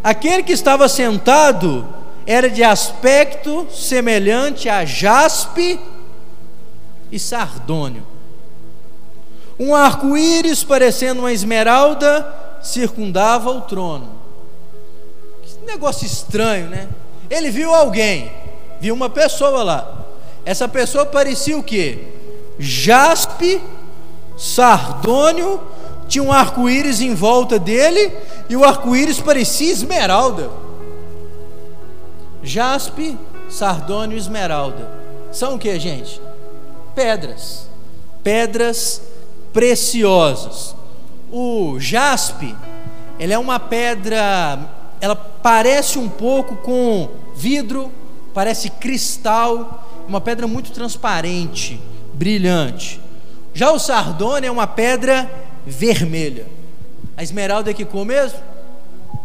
Aquele 0.02 0.42
que 0.42 0.52
estava 0.52 0.88
sentado 0.88 1.86
era 2.26 2.50
de 2.50 2.62
aspecto 2.62 3.66
semelhante 3.70 4.68
a 4.68 4.84
jaspe 4.84 5.78
e 7.10 7.18
sardônio. 7.18 8.04
Um 9.58 9.74
arco-íris 9.74 10.64
parecendo 10.64 11.20
uma 11.20 11.32
esmeralda 11.32 12.58
circundava 12.62 13.50
o 13.50 13.60
trono. 13.60 14.10
Que 15.42 15.64
negócio 15.66 16.04
estranho, 16.04 16.68
né? 16.68 16.88
Ele 17.30 17.50
viu 17.50 17.72
alguém, 17.72 18.32
viu 18.80 18.94
uma 18.94 19.08
pessoa 19.08 19.62
lá. 19.62 20.04
Essa 20.44 20.66
pessoa 20.66 21.06
parecia 21.06 21.56
o 21.56 21.62
que? 21.62 22.14
Jaspe, 22.58 23.60
sardônio 24.36 25.60
tinha 26.08 26.22
um 26.22 26.32
arco-íris 26.32 27.00
em 27.00 27.14
volta 27.14 27.58
dele 27.58 28.12
e 28.48 28.56
o 28.56 28.64
arco-íris 28.64 29.20
parecia 29.20 29.72
esmeralda. 29.72 30.50
Jaspe, 32.42 33.18
sardônio 33.48 34.16
e 34.16 34.20
esmeralda. 34.20 34.90
São 35.32 35.54
o 35.54 35.58
que, 35.58 35.78
gente? 35.80 36.20
Pedras. 36.94 37.68
Pedras 38.22 39.02
preciosas. 39.52 40.74
O 41.32 41.80
jaspe 41.80 42.54
Ela 43.18 43.34
é 43.34 43.38
uma 43.38 43.58
pedra, 43.58 44.58
ela 45.00 45.14
parece 45.14 45.98
um 45.98 46.08
pouco 46.08 46.56
com 46.56 47.08
vidro, 47.34 47.90
parece 48.32 48.68
cristal, 48.68 49.88
uma 50.08 50.20
pedra 50.20 50.46
muito 50.46 50.72
transparente, 50.72 51.80
brilhante. 52.14 53.00
Já 53.52 53.70
o 53.70 53.78
sardônio 53.78 54.48
é 54.48 54.50
uma 54.50 54.66
pedra 54.66 55.30
vermelha. 55.66 56.46
A 57.16 57.22
esmeralda 57.22 57.70
é 57.70 57.74
que 57.74 57.84
cor 57.84 58.04
mesmo? 58.04 58.38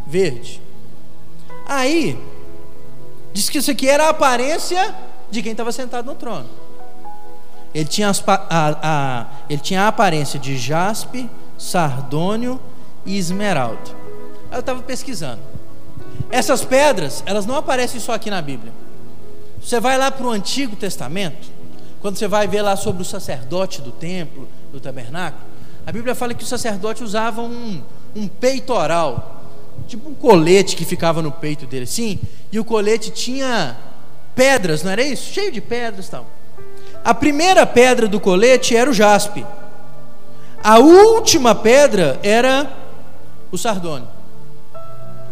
Verde. 0.06 0.62
Aí, 1.68 2.18
diz 3.34 3.50
que 3.50 3.60
isso 3.60 3.72
aqui 3.72 3.88
era 3.88 4.06
a 4.06 4.10
aparência 4.10 4.96
de 5.32 5.42
quem 5.42 5.52
estava 5.52 5.72
sentado 5.72 6.06
no 6.06 6.16
trono. 6.16 6.50
Ele 7.74 7.86
tinha, 7.86 8.10
as, 8.10 8.24
a, 8.28 8.40
a, 8.50 9.26
ele 9.50 9.62
tinha 9.62 9.84
a 9.84 9.88
aparência 9.88 10.40
de 10.40 10.58
jaspe, 10.58 11.30
sardônio 11.58 12.60
e 13.06 13.18
esmeralda. 13.18 13.92
Eu 14.52 14.60
estava 14.60 14.82
pesquisando. 14.82 15.42
Essas 16.32 16.64
pedras, 16.64 17.24
elas 17.26 17.46
não 17.46 17.56
aparecem 17.56 18.00
só 18.00 18.14
aqui 18.14 18.30
na 18.30 18.42
Bíblia. 18.42 18.74
Você 19.62 19.80
vai 19.80 19.98
lá 19.98 20.10
para 20.10 20.26
o 20.26 20.30
Antigo 20.30 20.76
Testamento, 20.76 21.52
quando 22.02 22.18
você 22.18 22.28
vai 22.28 22.48
ver 22.48 22.62
lá 22.62 22.76
sobre 22.76 23.02
o 23.02 23.06
sacerdote 23.06 23.82
do 23.82 23.92
templo, 23.92 24.48
do 24.72 24.80
tabernáculo, 24.80 25.44
a 25.86 25.92
Bíblia 25.92 26.16
fala 26.16 26.34
que 26.34 26.44
o 26.44 26.48
sacerdote 26.48 27.04
usava 27.04 27.42
um, 27.42 27.82
um 28.16 28.28
peitoral, 28.28 29.44
tipo 29.88 30.10
um 30.10 30.14
colete 30.14 30.76
que 30.76 30.86
ficava 30.86 31.22
no 31.22 31.32
peito 31.32 31.66
dele, 31.66 31.86
sim, 31.86 32.20
e 32.52 32.60
o 32.60 32.66
colete 32.66 33.12
tinha 33.12 33.76
pedras, 34.36 34.84
não 34.84 34.92
era 34.92 35.02
isso? 35.02 35.34
Cheio 35.34 35.52
de 35.52 35.60
pedras 35.60 36.08
e 36.08 36.12
tal. 36.12 36.26
A 37.04 37.14
primeira 37.14 37.66
pedra 37.66 38.08
do 38.08 38.20
colete 38.20 38.76
era 38.76 38.90
o 38.90 38.94
jaspe. 38.94 39.46
A 40.64 40.80
última 40.80 41.56
pedra 41.56 42.20
era 42.22 42.72
o 43.52 43.58
sardônio. 43.58 44.08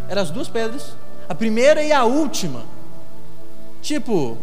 Eram 0.08 0.22
as 0.22 0.30
duas 0.30 0.48
pedras, 0.48 0.94
a 1.28 1.34
primeira 1.34 1.82
e 1.82 1.92
a 1.92 2.04
última. 2.04 2.62
Tipo, 3.82 4.38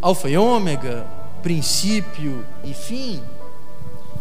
alfa 0.00 0.30
e 0.30 0.36
ômega, 0.36 1.04
princípio 1.42 2.44
e 2.64 2.72
fim. 2.72 3.22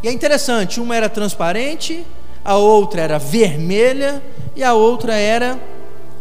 E 0.03 0.07
é 0.07 0.11
interessante, 0.11 0.79
uma 0.79 0.95
era 0.95 1.07
transparente, 1.07 2.05
a 2.43 2.55
outra 2.55 3.01
era 3.01 3.19
vermelha 3.19 4.21
e 4.55 4.63
a 4.63 4.73
outra 4.73 5.15
era 5.15 5.59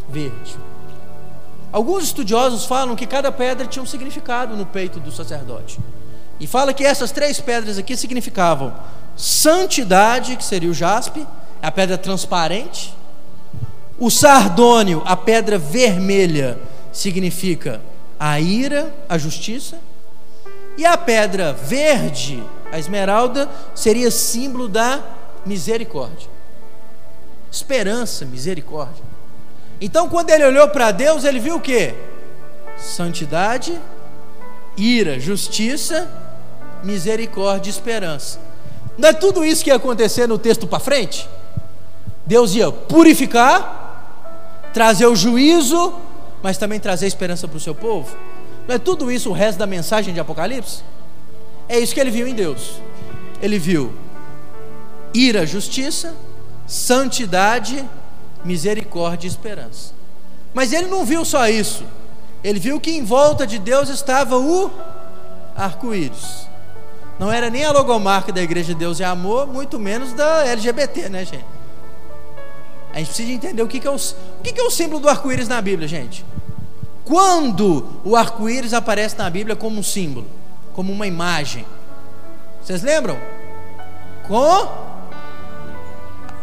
verde. 0.08 0.56
Alguns 1.72 2.04
estudiosos 2.04 2.64
falam 2.64 2.96
que 2.96 3.06
cada 3.06 3.30
pedra 3.30 3.66
tinha 3.66 3.82
um 3.82 3.86
significado 3.86 4.56
no 4.56 4.66
peito 4.66 4.98
do 4.98 5.12
sacerdote. 5.12 5.78
E 6.38 6.46
fala 6.46 6.74
que 6.74 6.84
essas 6.84 7.12
três 7.12 7.40
pedras 7.40 7.78
aqui 7.78 7.96
significavam 7.96 8.74
santidade, 9.16 10.36
que 10.36 10.44
seria 10.44 10.70
o 10.70 10.74
jaspe, 10.74 11.26
a 11.62 11.70
pedra 11.70 11.96
transparente. 11.96 12.94
O 13.98 14.10
sardônio, 14.10 15.02
a 15.04 15.14
pedra 15.14 15.58
vermelha, 15.58 16.58
significa 16.92 17.80
a 18.18 18.40
ira, 18.40 18.92
a 19.08 19.16
justiça. 19.16 19.78
E 20.80 20.86
a 20.86 20.96
pedra 20.96 21.52
verde, 21.52 22.42
a 22.72 22.78
esmeralda, 22.78 23.50
seria 23.74 24.10
símbolo 24.10 24.66
da 24.66 24.98
misericórdia. 25.44 26.26
Esperança, 27.52 28.24
misericórdia. 28.24 29.04
Então, 29.78 30.08
quando 30.08 30.30
ele 30.30 30.42
olhou 30.42 30.66
para 30.68 30.90
Deus, 30.90 31.24
ele 31.24 31.38
viu 31.38 31.56
o 31.56 31.60
que? 31.60 31.92
Santidade, 32.78 33.78
ira, 34.74 35.20
justiça, 35.20 36.10
misericórdia 36.82 37.68
e 37.68 37.72
esperança. 37.74 38.40
Não 38.96 39.10
é 39.10 39.12
tudo 39.12 39.44
isso 39.44 39.62
que 39.62 39.68
ia 39.68 39.76
acontecer 39.76 40.26
no 40.26 40.38
texto 40.38 40.66
para 40.66 40.80
frente? 40.80 41.28
Deus 42.24 42.54
ia 42.54 42.72
purificar, 42.72 44.70
trazer 44.72 45.04
o 45.04 45.14
juízo, 45.14 45.92
mas 46.42 46.56
também 46.56 46.80
trazer 46.80 47.06
esperança 47.06 47.46
para 47.46 47.58
o 47.58 47.60
seu 47.60 47.74
povo. 47.74 48.16
Não 48.70 48.76
é 48.76 48.78
tudo 48.78 49.10
isso 49.10 49.30
o 49.30 49.32
resto 49.32 49.58
da 49.58 49.66
mensagem 49.66 50.14
de 50.14 50.20
Apocalipse? 50.20 50.84
É 51.68 51.80
isso 51.80 51.92
que 51.92 51.98
ele 51.98 52.08
viu 52.08 52.28
em 52.28 52.34
Deus. 52.36 52.80
Ele 53.42 53.58
viu 53.58 53.92
ira, 55.12 55.44
justiça, 55.44 56.14
santidade, 56.68 57.84
misericórdia 58.44 59.26
e 59.26 59.28
esperança. 59.28 59.92
Mas 60.54 60.72
ele 60.72 60.86
não 60.86 61.04
viu 61.04 61.24
só 61.24 61.48
isso. 61.48 61.82
Ele 62.44 62.60
viu 62.60 62.78
que 62.78 62.92
em 62.92 63.02
volta 63.02 63.44
de 63.44 63.58
Deus 63.58 63.88
estava 63.88 64.38
o 64.38 64.70
arco-íris. 65.56 66.46
Não 67.18 67.32
era 67.32 67.50
nem 67.50 67.64
a 67.64 67.72
logomarca 67.72 68.32
da 68.32 68.40
Igreja 68.40 68.68
de 68.68 68.76
Deus 68.76 69.00
e 69.00 69.02
Amor, 69.02 69.48
muito 69.48 69.80
menos 69.80 70.12
da 70.12 70.46
LGBT, 70.46 71.08
né, 71.08 71.24
gente? 71.24 71.44
A 72.94 72.98
gente 72.98 73.08
precisa 73.08 73.32
entender 73.32 73.62
o 73.64 73.66
que, 73.66 73.84
é, 73.84 73.90
o, 73.90 73.96
o 73.96 74.42
que 74.44 74.60
é 74.60 74.62
o 74.62 74.70
símbolo 74.70 75.00
do 75.00 75.08
arco-íris 75.08 75.48
na 75.48 75.60
Bíblia, 75.60 75.88
gente. 75.88 76.24
Quando 77.04 77.86
o 78.04 78.14
arco-íris 78.14 78.72
aparece 78.72 79.16
na 79.16 79.28
Bíblia 79.28 79.56
como 79.56 79.78
um 79.78 79.82
símbolo, 79.82 80.26
como 80.72 80.92
uma 80.92 81.06
imagem, 81.06 81.64
vocês 82.62 82.82
lembram? 82.82 83.18
Com 84.26 84.68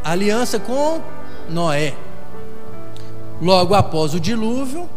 aliança 0.04 0.60
com 0.60 1.02
Noé. 1.50 1.94
Logo 3.42 3.76
após 3.76 4.14
o 4.14 4.20
dilúvio, 4.20 4.90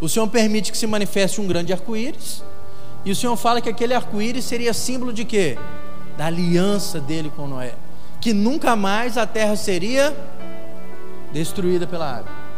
o 0.00 0.08
Senhor 0.08 0.26
permite 0.28 0.70
que 0.70 0.78
se 0.78 0.86
manifeste 0.86 1.40
um 1.40 1.46
grande 1.46 1.72
arco-íris, 1.72 2.42
e 3.04 3.10
o 3.10 3.16
Senhor 3.16 3.36
fala 3.36 3.60
que 3.60 3.68
aquele 3.68 3.92
arco-íris 3.92 4.44
seria 4.44 4.72
símbolo 4.72 5.12
de 5.12 5.24
quê? 5.24 5.58
Da 6.16 6.26
aliança 6.26 7.00
dele 7.00 7.30
com 7.34 7.46
Noé, 7.46 7.74
que 8.20 8.32
nunca 8.32 8.76
mais 8.76 9.18
a 9.18 9.26
terra 9.26 9.56
seria 9.56 10.16
destruída 11.32 11.86
pela 11.86 12.18
água. 12.18 12.49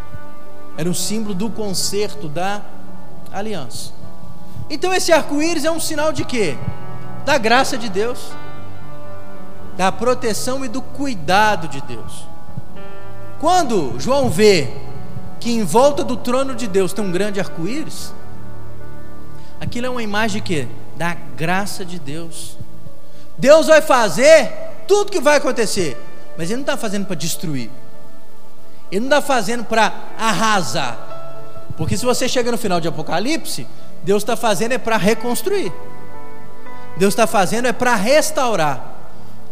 Era 0.76 0.88
um 0.88 0.94
símbolo 0.94 1.34
do 1.34 1.50
conserto 1.50 2.28
da 2.28 2.62
aliança. 3.32 3.92
Então 4.70 4.92
esse 4.92 5.12
arco-íris 5.12 5.64
é 5.64 5.70
um 5.70 5.80
sinal 5.80 6.12
de 6.12 6.24
quê? 6.24 6.56
Da 7.24 7.38
graça 7.38 7.76
de 7.76 7.88
Deus, 7.88 8.32
da 9.76 9.92
proteção 9.92 10.64
e 10.64 10.68
do 10.68 10.80
cuidado 10.80 11.68
de 11.68 11.80
Deus. 11.82 12.26
Quando 13.40 13.98
João 13.98 14.30
vê 14.30 14.72
que 15.40 15.50
em 15.50 15.64
volta 15.64 16.04
do 16.04 16.16
trono 16.16 16.54
de 16.54 16.66
Deus 16.66 16.92
tem 16.92 17.04
um 17.04 17.10
grande 17.10 17.40
arco-íris, 17.40 18.14
aquilo 19.60 19.86
é 19.86 19.90
uma 19.90 20.02
imagem 20.02 20.40
de 20.40 20.46
quê? 20.46 20.68
Da 20.96 21.14
graça 21.14 21.84
de 21.84 21.98
Deus. 21.98 22.56
Deus 23.36 23.66
vai 23.66 23.82
fazer 23.82 24.52
tudo 24.86 25.10
que 25.10 25.20
vai 25.20 25.36
acontecer, 25.36 26.00
mas 26.38 26.48
Ele 26.48 26.56
não 26.56 26.62
está 26.62 26.76
fazendo 26.76 27.06
para 27.06 27.16
destruir, 27.16 27.70
Ele 28.92 29.00
não 29.00 29.06
está 29.06 29.22
fazendo 29.22 29.64
para 29.64 29.90
arrasar, 30.18 30.98
porque 31.78 31.96
se 31.96 32.04
você 32.04 32.28
chega 32.28 32.52
no 32.52 32.58
final 32.58 32.78
de 32.78 32.86
Apocalipse, 32.86 33.66
Deus 34.04 34.22
está 34.22 34.36
fazendo 34.36 34.72
é 34.72 34.78
para 34.78 34.98
reconstruir, 34.98 35.72
Deus 36.98 37.14
está 37.14 37.26
fazendo 37.26 37.66
é 37.66 37.72
para 37.72 37.94
restaurar. 37.94 38.90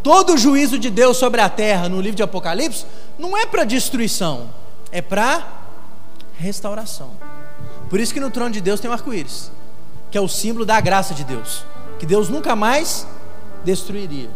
Todo 0.03 0.35
o 0.35 0.39
juízo 0.39 0.79
de 0.79 0.91
Deus 0.91 1.17
sobre 1.17 1.41
a 1.41 1.49
terra 1.49 1.89
no 1.89 2.03
livro 2.03 2.17
de 2.17 2.23
Apocalipse 2.23 2.85
não 3.19 3.35
é 3.35 3.47
para 3.47 3.65
destruição, 3.65 4.51
é 4.93 5.01
para 5.01 5.47
restauração. 6.39 7.11
Por 7.89 7.99
isso 7.99 8.13
que 8.13 8.21
no 8.21 8.31
trono 8.31 8.51
de 8.51 8.61
Deus 8.61 8.79
tem 8.79 8.91
um 8.91 8.95
arco-íris, 8.95 9.51
que 10.11 10.19
é 10.19 10.21
o 10.21 10.29
símbolo 10.29 10.67
da 10.67 10.79
graça 10.83 11.15
de 11.15 11.25
Deus, 11.25 11.65
que 11.99 12.05
Deus 12.05 12.29
nunca 12.29 12.55
mais 12.55 13.07
destruiria. 13.65 14.29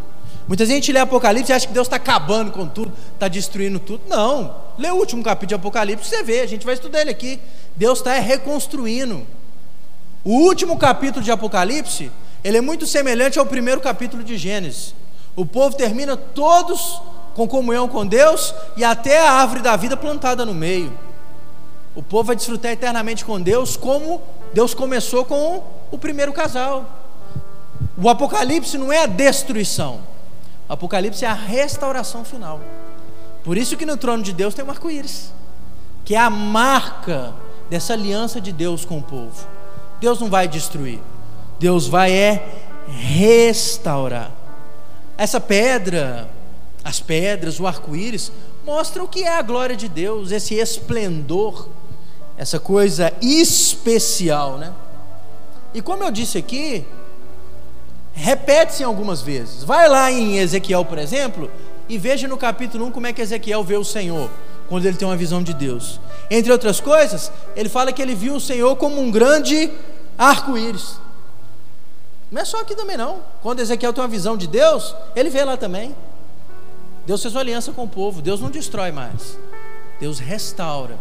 Muita 0.46 0.66
gente 0.66 0.92
lê 0.92 0.98
Apocalipse 0.98 1.50
e 1.50 1.54
acha 1.54 1.66
que 1.66 1.72
Deus 1.72 1.86
está 1.86 1.96
acabando 1.96 2.52
com 2.52 2.66
tudo, 2.66 2.92
está 3.14 3.28
destruindo 3.28 3.78
tudo. 3.78 4.02
Não, 4.08 4.54
lê 4.78 4.90
o 4.90 4.96
último 4.96 5.22
capítulo 5.22 5.48
de 5.48 5.54
Apocalipse, 5.54 6.08
você 6.08 6.22
vê, 6.22 6.40
a 6.40 6.46
gente 6.46 6.66
vai 6.66 6.74
estudar 6.74 7.00
ele 7.00 7.10
aqui. 7.10 7.40
Deus 7.74 7.98
está 7.98 8.12
reconstruindo. 8.18 9.26
O 10.22 10.32
último 10.40 10.76
capítulo 10.76 11.24
de 11.24 11.30
Apocalipse, 11.30 12.10
ele 12.42 12.58
é 12.58 12.60
muito 12.60 12.86
semelhante 12.86 13.38
ao 13.38 13.46
primeiro 13.46 13.80
capítulo 13.80 14.22
de 14.22 14.36
Gênesis. 14.36 14.94
O 15.34 15.46
povo 15.46 15.76
termina 15.76 16.16
todos 16.16 17.00
com 17.34 17.48
comunhão 17.48 17.88
com 17.88 18.06
Deus 18.06 18.54
e 18.76 18.84
até 18.84 19.26
a 19.26 19.32
árvore 19.32 19.60
da 19.60 19.76
vida 19.76 19.96
plantada 19.96 20.44
no 20.44 20.54
meio. 20.54 20.92
O 21.94 22.02
povo 22.02 22.24
vai 22.24 22.36
desfrutar 22.36 22.72
eternamente 22.72 23.24
com 23.24 23.40
Deus, 23.40 23.76
como 23.76 24.20
Deus 24.52 24.74
começou 24.74 25.24
com 25.24 25.62
o 25.90 25.98
primeiro 25.98 26.32
casal. 26.32 26.88
O 27.96 28.08
Apocalipse 28.08 28.76
não 28.76 28.92
é 28.92 29.02
a 29.02 29.06
destruição, 29.06 30.00
Apocalipse 30.68 31.24
é 31.24 31.28
a 31.28 31.34
restauração 31.34 32.24
final. 32.24 32.60
Por 33.42 33.58
isso 33.58 33.76
que 33.76 33.84
no 33.84 33.96
trono 33.96 34.22
de 34.22 34.32
Deus 34.32 34.54
tem 34.54 34.64
um 34.64 34.70
arco-íris, 34.70 35.32
que 36.04 36.14
é 36.14 36.18
a 36.18 36.30
marca 36.30 37.34
dessa 37.68 37.92
aliança 37.92 38.40
de 38.40 38.52
Deus 38.52 38.84
com 38.84 38.98
o 38.98 39.02
povo. 39.02 39.46
Deus 40.00 40.18
não 40.20 40.30
vai 40.30 40.48
destruir, 40.48 41.00
Deus 41.58 41.86
vai 41.86 42.12
é 42.12 42.64
restaurar. 42.88 44.30
Essa 45.16 45.40
pedra, 45.40 46.28
as 46.82 47.00
pedras, 47.00 47.60
o 47.60 47.66
arco-íris, 47.66 48.32
mostram 48.64 49.04
o 49.04 49.08
que 49.08 49.22
é 49.22 49.36
a 49.36 49.42
glória 49.42 49.76
de 49.76 49.88
Deus, 49.88 50.30
esse 50.30 50.54
esplendor, 50.54 51.68
essa 52.36 52.58
coisa 52.58 53.12
especial, 53.20 54.58
né? 54.58 54.72
E 55.72 55.82
como 55.82 56.02
eu 56.02 56.10
disse 56.10 56.38
aqui, 56.38 56.84
repete-se 58.14 58.82
algumas 58.82 59.20
vezes. 59.20 59.64
Vai 59.64 59.88
lá 59.88 60.10
em 60.10 60.38
Ezequiel, 60.38 60.84
por 60.84 60.98
exemplo, 60.98 61.50
E 61.86 61.98
veja 61.98 62.26
no 62.26 62.38
capítulo 62.38 62.86
1 62.86 62.90
como 62.92 63.06
é 63.06 63.12
que 63.12 63.20
Ezequiel 63.20 63.62
vê 63.62 63.76
o 63.76 63.84
Senhor, 63.84 64.30
quando 64.70 64.86
ele 64.86 64.96
tem 64.96 65.06
uma 65.06 65.16
visão 65.16 65.42
de 65.42 65.52
Deus. 65.52 66.00
Entre 66.30 66.50
outras 66.50 66.80
coisas, 66.80 67.30
ele 67.54 67.68
fala 67.68 67.92
que 67.92 68.00
ele 68.00 68.14
viu 68.14 68.36
o 68.36 68.40
Senhor 68.40 68.74
como 68.76 68.98
um 69.00 69.10
grande 69.10 69.70
arco-íris. 70.16 70.98
Não 72.30 72.40
é 72.40 72.44
só 72.46 72.62
aqui 72.62 72.74
também 72.74 72.96
não. 72.96 73.18
Quando 73.42 73.60
Ezequiel 73.60 73.92
tem 73.92 74.02
uma 74.02 74.08
visão 74.08 74.34
de 74.34 74.46
Deus, 74.46 74.96
ele 75.14 75.28
vê 75.28 75.44
lá 75.44 75.58
também. 75.58 75.94
Deus 77.06 77.20
fez 77.20 77.34
uma 77.34 77.42
aliança 77.42 77.70
com 77.70 77.84
o 77.84 77.88
povo, 77.88 78.22
Deus 78.22 78.40
não 78.40 78.50
destrói 78.50 78.90
mais. 78.90 79.38
Deus 80.00 80.18
restaura. 80.18 80.98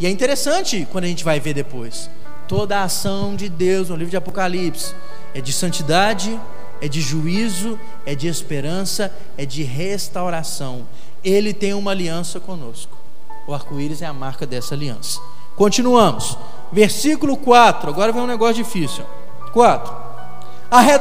E 0.00 0.06
é 0.06 0.10
interessante 0.10 0.86
quando 0.90 1.04
a 1.04 1.06
gente 1.06 1.22
vai 1.22 1.38
ver 1.38 1.54
depois. 1.54 2.10
Toda 2.48 2.78
a 2.78 2.82
ação 2.82 3.36
de 3.36 3.48
Deus 3.48 3.88
no 3.88 3.94
livro 3.94 4.10
de 4.10 4.16
Apocalipse 4.16 4.94
é 5.34 5.40
de 5.40 5.52
santidade, 5.52 6.40
é 6.80 6.88
de 6.88 7.00
juízo, 7.00 7.78
é 8.06 8.14
de 8.14 8.28
esperança, 8.28 9.12
é 9.36 9.44
de 9.44 9.62
restauração. 9.62 10.86
Ele 11.22 11.52
tem 11.52 11.74
uma 11.74 11.90
aliança 11.90 12.38
conosco. 12.38 12.96
O 13.46 13.52
arco-íris 13.52 14.00
é 14.00 14.06
a 14.06 14.12
marca 14.12 14.46
dessa 14.46 14.74
aliança. 14.74 15.20
Continuamos. 15.56 16.38
Versículo 16.72 17.36
4. 17.36 17.90
Agora 17.90 18.12
vem 18.12 18.22
um 18.22 18.26
negócio 18.26 18.62
difícil. 18.62 19.04
4. 19.52 19.94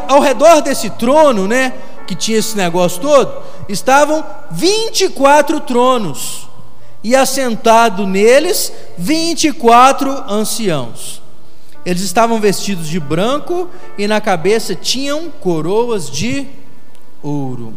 Ao 0.08 0.20
redor 0.20 0.62
desse 0.62 0.90
trono, 0.92 1.48
né, 1.48 1.74
que 2.06 2.14
tinha 2.14 2.38
esse 2.38 2.56
negócio 2.56 3.02
todo, 3.02 3.42
estavam 3.68 4.24
24 4.52 5.60
tronos 5.62 6.48
e 7.04 7.16
assentado 7.16 8.06
neles 8.06 8.72
24 8.98 10.10
anciãos. 10.30 11.23
Eles 11.86 12.02
estavam 12.02 12.40
vestidos 12.40 12.88
de 12.88 13.00
branco 13.00 13.70
e 13.98 14.08
na 14.08 14.22
cabeça 14.22 14.74
tinham 14.74 15.30
coroas 15.30 16.10
de 16.10 16.48
ouro. 17.22 17.74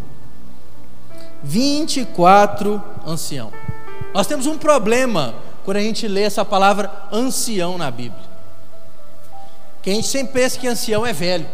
24 1.43 2.83
ancião. 3.07 3.53
Nós 4.15 4.27
temos 4.27 4.47
um 4.47 4.57
problema 4.57 5.35
quando 5.65 5.79
a 5.79 5.81
gente 5.81 6.07
lê 6.07 6.23
essa 6.23 6.45
palavra 6.45 6.91
ancião 7.13 7.77
na 7.77 7.91
Bíblia. 7.91 8.25
Que 9.83 9.91
a 9.91 9.95
gente 9.95 10.09
sempre 10.09 10.33
pensa 10.33 10.59
que 10.59 10.67
ancião 10.67 11.05
é 11.05 11.13
velho. 11.13 11.47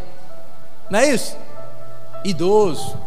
Não 0.89 0.99
é 0.99 1.09
isso? 1.09 1.35
Idoso. 2.23 2.97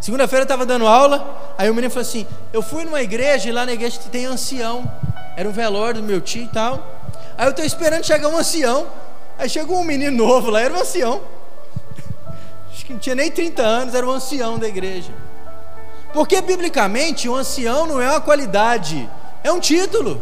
Segunda-feira 0.00 0.42
eu 0.42 0.44
estava 0.44 0.64
dando 0.64 0.86
aula, 0.86 1.54
aí 1.58 1.68
o 1.68 1.74
menino 1.74 1.90
falou 1.90 2.06
assim: 2.06 2.26
Eu 2.52 2.62
fui 2.62 2.84
numa 2.84 3.02
igreja 3.02 3.48
e 3.48 3.52
lá 3.52 3.66
na 3.66 3.72
igreja 3.72 3.98
tem 4.10 4.26
ancião. 4.26 4.90
Era 5.36 5.48
um 5.48 5.52
velório 5.52 6.00
do 6.00 6.06
meu 6.06 6.20
tio 6.20 6.44
e 6.44 6.48
tal. 6.48 6.95
Aí 7.36 7.46
eu 7.46 7.50
estou 7.50 7.64
esperando 7.64 8.04
chegar 8.04 8.28
um 8.28 8.36
ancião. 8.36 8.86
Aí 9.38 9.48
chegou 9.48 9.78
um 9.78 9.84
menino 9.84 10.16
novo 10.16 10.50
lá, 10.50 10.60
era 10.60 10.72
um 10.72 10.80
ancião. 10.80 11.20
Acho 12.72 12.86
que 12.86 12.92
não 12.92 13.00
tinha 13.00 13.14
nem 13.14 13.30
30 13.30 13.62
anos, 13.62 13.94
era 13.94 14.06
um 14.06 14.10
ancião 14.10 14.58
da 14.58 14.66
igreja. 14.66 15.12
Porque 16.12 16.40
biblicamente, 16.40 17.28
um 17.28 17.34
ancião 17.34 17.86
não 17.86 18.00
é 18.00 18.08
uma 18.08 18.20
qualidade, 18.20 19.08
é 19.44 19.52
um 19.52 19.60
título. 19.60 20.20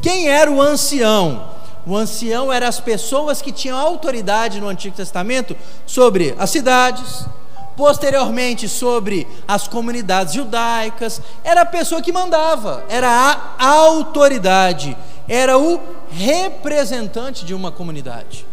Quem 0.00 0.28
era 0.28 0.50
o 0.50 0.62
ancião? 0.62 1.50
O 1.86 1.96
ancião 1.96 2.52
eram 2.52 2.68
as 2.68 2.80
pessoas 2.80 3.42
que 3.42 3.52
tinham 3.52 3.76
autoridade 3.76 4.60
no 4.60 4.68
Antigo 4.68 4.96
Testamento 4.96 5.56
sobre 5.86 6.34
as 6.38 6.50
cidades, 6.50 7.26
posteriormente 7.76 8.68
sobre 8.68 9.26
as 9.46 9.66
comunidades 9.68 10.34
judaicas. 10.34 11.20
Era 11.42 11.62
a 11.62 11.66
pessoa 11.66 12.02
que 12.02 12.12
mandava, 12.12 12.84
era 12.88 13.08
a 13.58 13.66
autoridade 13.66 14.96
era 15.28 15.58
o 15.58 15.80
representante 16.10 17.44
de 17.44 17.54
uma 17.54 17.72
comunidade. 17.72 18.46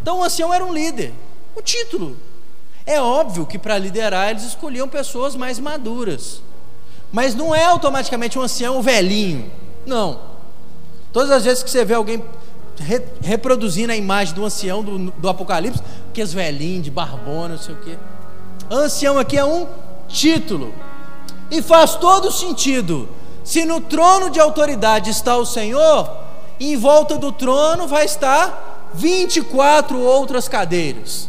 Então 0.00 0.20
o 0.20 0.24
ancião 0.24 0.52
era 0.52 0.64
um 0.64 0.72
líder, 0.72 1.12
o 1.54 1.62
título. 1.62 2.16
É 2.86 3.00
óbvio 3.00 3.46
que 3.46 3.58
para 3.58 3.78
liderar 3.78 4.30
eles 4.30 4.44
escolhiam 4.44 4.88
pessoas 4.88 5.34
mais 5.34 5.58
maduras, 5.58 6.42
mas 7.10 7.34
não 7.34 7.54
é 7.54 7.64
automaticamente 7.64 8.38
um 8.38 8.42
ancião 8.42 8.82
velhinho, 8.82 9.50
não. 9.86 10.20
Todas 11.12 11.30
as 11.30 11.44
vezes 11.44 11.62
que 11.62 11.70
você 11.70 11.84
vê 11.84 11.94
alguém 11.94 12.22
re, 12.78 13.02
reproduzindo 13.22 13.92
a 13.92 13.96
imagem 13.96 14.34
do 14.34 14.44
ancião 14.44 14.82
do, 14.82 15.10
do 15.10 15.28
Apocalipse, 15.28 15.82
é 16.16 16.24
velhinho, 16.24 16.82
de 16.82 16.90
barbona, 16.90 17.54
não 17.54 17.58
sei 17.58 17.74
o 17.74 17.78
quê. 17.78 17.96
Ancião 18.70 19.18
aqui 19.18 19.36
é 19.36 19.44
um 19.44 19.66
título, 20.08 20.72
e 21.50 21.62
faz 21.62 21.94
todo 21.94 22.32
sentido 22.32 23.08
se 23.44 23.66
no 23.66 23.80
trono 23.80 24.30
de 24.30 24.40
autoridade 24.40 25.10
está 25.10 25.36
o 25.36 25.44
Senhor, 25.44 26.10
em 26.58 26.76
volta 26.76 27.18
do 27.18 27.30
trono 27.30 27.86
vai 27.86 28.06
estar 28.06 28.90
24 28.94 30.00
outras 30.00 30.48
cadeiras. 30.48 31.28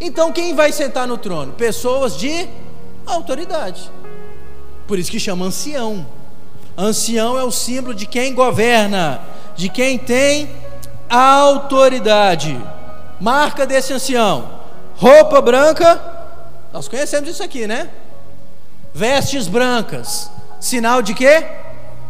Então 0.00 0.32
quem 0.32 0.54
vai 0.54 0.72
sentar 0.72 1.06
no 1.06 1.16
trono? 1.16 1.52
Pessoas 1.52 2.16
de 2.18 2.48
autoridade. 3.06 3.88
Por 4.88 4.98
isso 4.98 5.10
que 5.10 5.20
chama 5.20 5.46
ancião. 5.46 6.04
Ancião 6.76 7.38
é 7.38 7.44
o 7.44 7.52
símbolo 7.52 7.94
de 7.94 8.06
quem 8.06 8.34
governa, 8.34 9.20
de 9.54 9.68
quem 9.68 9.96
tem 9.96 10.50
autoridade. 11.08 12.60
Marca 13.20 13.64
desse 13.64 13.92
ancião: 13.92 14.50
roupa 14.96 15.40
branca. 15.40 16.11
Nós 16.72 16.88
conhecemos 16.88 17.28
isso 17.28 17.42
aqui, 17.42 17.66
né? 17.66 17.90
Vestes 18.94 19.46
brancas. 19.46 20.30
Sinal 20.60 21.02
de 21.02 21.14
quê? 21.14 21.44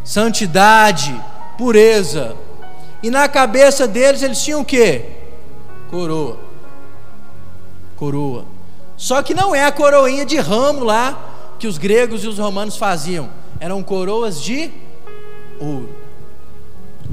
Santidade, 0.03 1.13
pureza. 1.57 2.35
E 3.01 3.09
na 3.09 3.27
cabeça 3.27 3.87
deles 3.87 4.21
eles 4.21 4.41
tinham 4.41 4.61
o 4.61 4.65
quê? 4.65 5.05
Coroa. 5.89 6.39
Coroa. 7.97 8.45
Só 8.95 9.21
que 9.21 9.33
não 9.33 9.53
é 9.53 9.65
a 9.65 9.71
coroinha 9.71 10.25
de 10.25 10.37
ramo 10.37 10.83
lá 10.83 11.55
que 11.59 11.67
os 11.67 11.77
gregos 11.77 12.23
e 12.23 12.27
os 12.27 12.39
romanos 12.39 12.77
faziam. 12.77 13.29
Eram 13.59 13.83
coroas 13.83 14.41
de 14.41 14.71
ouro. 15.59 15.89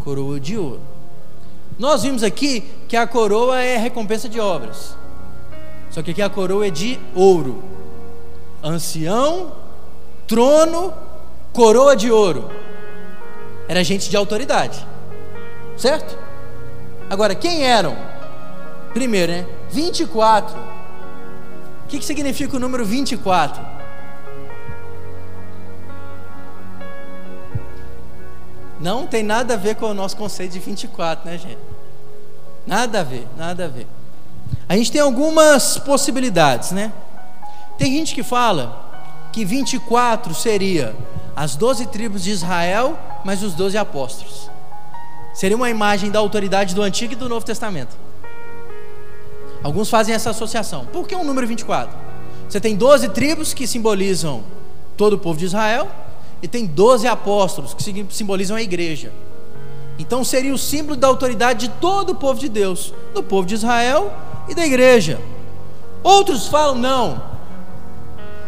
Coroa 0.00 0.38
de 0.38 0.56
ouro. 0.56 0.80
Nós 1.78 2.02
vimos 2.02 2.22
aqui 2.22 2.62
que 2.88 2.96
a 2.96 3.06
coroa 3.06 3.60
é 3.60 3.76
recompensa 3.76 4.28
de 4.28 4.38
obras. 4.38 4.94
Só 5.90 6.02
que 6.02 6.12
aqui 6.12 6.22
a 6.22 6.30
coroa 6.30 6.66
é 6.66 6.70
de 6.70 6.98
ouro. 7.14 7.62
Ancião, 8.62 9.52
trono 10.26 10.92
coroa 11.52 11.96
de 11.96 12.10
ouro, 12.10 12.50
era 13.68 13.82
gente 13.82 14.08
de 14.08 14.16
autoridade, 14.16 14.86
certo? 15.76 16.16
Agora, 17.08 17.34
quem 17.34 17.64
eram? 17.64 17.96
Primeiro, 18.92 19.32
né? 19.32 19.46
24. 19.70 20.56
O 20.56 21.88
que, 21.88 21.98
que 21.98 22.04
significa 22.04 22.56
o 22.56 22.60
número 22.60 22.84
24? 22.84 23.60
Não 28.80 29.06
tem 29.06 29.22
nada 29.22 29.54
a 29.54 29.56
ver 29.56 29.74
com 29.74 29.86
o 29.86 29.94
nosso 29.94 30.16
conceito 30.16 30.52
de 30.52 30.58
24, 30.58 31.28
né, 31.28 31.36
gente? 31.36 31.58
Nada 32.66 33.00
a 33.00 33.02
ver, 33.02 33.26
nada 33.36 33.64
a 33.64 33.68
ver. 33.68 33.86
A 34.68 34.76
gente 34.76 34.92
tem 34.92 35.00
algumas 35.00 35.78
possibilidades, 35.78 36.70
né? 36.70 36.92
Tem 37.76 37.92
gente 37.92 38.14
que 38.14 38.22
fala 38.22 39.28
que 39.32 39.44
24 39.44 40.34
seria 40.34 40.94
as 41.34 41.56
doze 41.56 41.86
tribos 41.86 42.22
de 42.22 42.30
Israel, 42.30 42.98
mais 43.24 43.42
os 43.42 43.54
doze 43.54 43.76
apóstolos. 43.78 44.50
Seria 45.32 45.56
uma 45.56 45.70
imagem 45.70 46.10
da 46.10 46.18
autoridade 46.18 46.74
do 46.74 46.82
Antigo 46.82 47.14
e 47.14 47.16
do 47.16 47.28
Novo 47.28 47.44
Testamento. 47.44 47.96
Alguns 49.62 49.88
fazem 49.88 50.14
essa 50.14 50.30
associação. 50.30 50.86
Por 50.86 51.06
que 51.08 51.14
o 51.14 51.20
um 51.20 51.24
número 51.24 51.46
24? 51.46 51.96
Você 52.48 52.60
tem 52.60 52.76
12 52.76 53.08
tribos 53.10 53.54
que 53.54 53.66
simbolizam 53.66 54.42
todo 54.96 55.14
o 55.14 55.18
povo 55.18 55.38
de 55.38 55.46
Israel, 55.46 55.88
e 56.42 56.48
tem 56.48 56.66
12 56.66 57.06
apóstolos 57.06 57.74
que 57.74 58.06
simbolizam 58.10 58.56
a 58.56 58.62
igreja. 58.62 59.12
Então 59.98 60.24
seria 60.24 60.54
o 60.54 60.58
símbolo 60.58 60.96
da 60.96 61.06
autoridade 61.06 61.68
de 61.68 61.74
todo 61.74 62.10
o 62.10 62.14
povo 62.14 62.40
de 62.40 62.48
Deus, 62.48 62.94
do 63.14 63.22
povo 63.22 63.46
de 63.46 63.54
Israel 63.54 64.12
e 64.50 64.54
da 64.54 64.66
igreja. 64.66 65.20
Outros 66.02 66.48
falam, 66.48 66.74
não, 66.74 67.22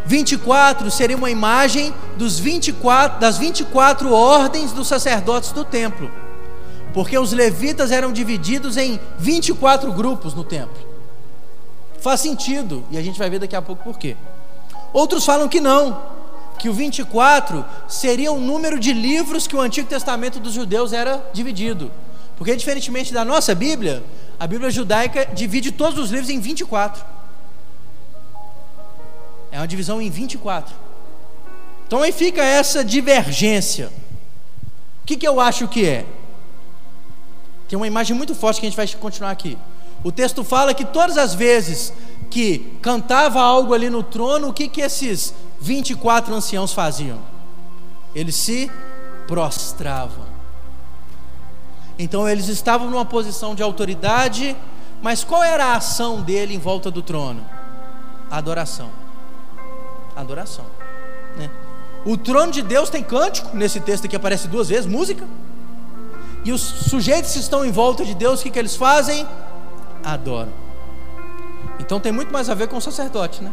24 0.05 0.91
seria 0.91 1.17
uma 1.17 1.31
imagem 1.31 1.95
dos 2.17 2.39
24, 2.39 3.21
das 3.21 3.39
24 3.39 4.13
ordens 4.13 4.73
dos 4.73 4.89
sacerdotes 4.89 5.53
do 5.53 5.65
templo. 5.65 6.11
Porque 6.93 7.17
os 7.17 7.33
levitas 7.33 7.91
eram 7.91 8.13
divididos 8.13 8.77
em 8.77 9.01
24 9.19 9.93
grupos 9.93 10.35
no 10.35 10.45
templo. 10.45 10.93
Faz 12.01 12.21
sentido, 12.21 12.85
e 12.91 12.99
a 12.99 13.03
gente 13.03 13.19
vai 13.19 13.31
ver 13.31 13.39
daqui 13.39 13.55
a 13.55 13.63
pouco 13.63 13.83
por 13.85 13.99
quê. 13.99 14.17
Outros 14.93 15.25
falam 15.25 15.49
que 15.49 15.61
não, 15.61 16.03
que 16.59 16.69
o 16.69 16.73
24 16.73 17.65
seria 17.89 18.33
o 18.33 18.41
número 18.41 18.79
de 18.79 18.93
livros 18.93 19.47
que 19.47 19.57
o 19.57 19.61
Antigo 19.61 19.89
Testamento 19.89 20.41
dos 20.41 20.53
judeus 20.53 20.93
era 20.93 21.25
dividido. 21.33 21.91
Porque, 22.43 22.57
diferentemente 22.57 23.13
da 23.13 23.25
nossa 23.25 23.55
Bíblia, 23.55 24.03
a 24.37 24.49
Bíblia 24.49 24.69
judaica 24.69 25.27
divide 25.27 25.71
todos 25.71 25.97
os 25.97 26.11
livros 26.11 26.29
em 26.29 26.41
24. 26.41 27.01
É 29.53 29.59
uma 29.59 29.69
divisão 29.69 30.03
em 30.03 30.11
24. 30.11 30.75
Então 31.87 32.03
aí 32.03 32.11
fica 32.11 32.43
essa 32.43 32.85
divergência. 32.85 33.93
O 35.05 35.07
que, 35.07 35.17
que 35.17 35.29
eu 35.29 35.41
acho 35.41 35.69
que 35.69 35.87
é? 35.87 36.05
Tem 37.69 37.77
uma 37.77 37.87
imagem 37.87 38.17
muito 38.17 38.35
forte 38.35 38.59
que 38.59 38.67
a 38.67 38.71
gente 38.71 38.77
vai 38.77 38.89
continuar 38.89 39.31
aqui. 39.31 39.57
O 40.03 40.11
texto 40.11 40.43
fala 40.43 40.75
que 40.75 40.85
todas 40.85 41.17
as 41.17 41.35
vezes 41.35 41.93
que 42.29 42.77
cantava 42.83 43.41
algo 43.41 43.73
ali 43.73 43.89
no 43.89 44.03
trono, 44.03 44.49
o 44.49 44.53
que, 44.53 44.67
que 44.67 44.81
esses 44.81 45.33
24 45.61 46.35
anciãos 46.35 46.73
faziam? 46.73 47.21
Eles 48.13 48.35
se 48.35 48.69
prostravam. 49.29 50.32
Então 52.03 52.29
eles 52.29 52.49
estavam 52.49 52.91
numa 52.91 53.05
posição 53.05 53.55
de 53.55 53.63
autoridade, 53.63 54.57
mas 55.01 55.23
qual 55.23 55.45
era 55.45 55.67
a 55.67 55.77
ação 55.77 56.21
dele 56.21 56.53
em 56.53 56.59
volta 56.59 56.91
do 56.91 57.01
trono? 57.01 57.47
Adoração. 58.29 58.91
Adoração. 60.17 60.67
Né? 61.37 61.49
O 62.05 62.17
trono 62.17 62.51
de 62.51 62.61
Deus 62.61 62.91
tem 62.91 63.05
cântico, 63.05 63.57
nesse 63.57 63.79
texto 63.79 64.07
aqui 64.07 64.17
aparece 64.17 64.49
duas 64.49 64.69
vezes, 64.69 64.85
música. 64.85 65.25
E 66.45 66.51
os 66.51 66.61
sujeitos 66.61 67.35
que 67.35 67.39
estão 67.39 67.65
em 67.65 67.71
volta 67.71 68.05
de 68.05 68.15
Deus, 68.15 68.41
o 68.41 68.43
que, 68.43 68.51
que 68.51 68.59
eles 68.59 68.75
fazem? 68.75 69.25
Adoram. 70.03 70.53
Então 71.79 72.01
tem 72.01 72.11
muito 72.11 72.33
mais 72.33 72.51
a 72.51 72.55
ver 72.55 72.67
com 72.67 72.79
o 72.79 72.81
sacerdote, 72.81 73.45
né? 73.45 73.53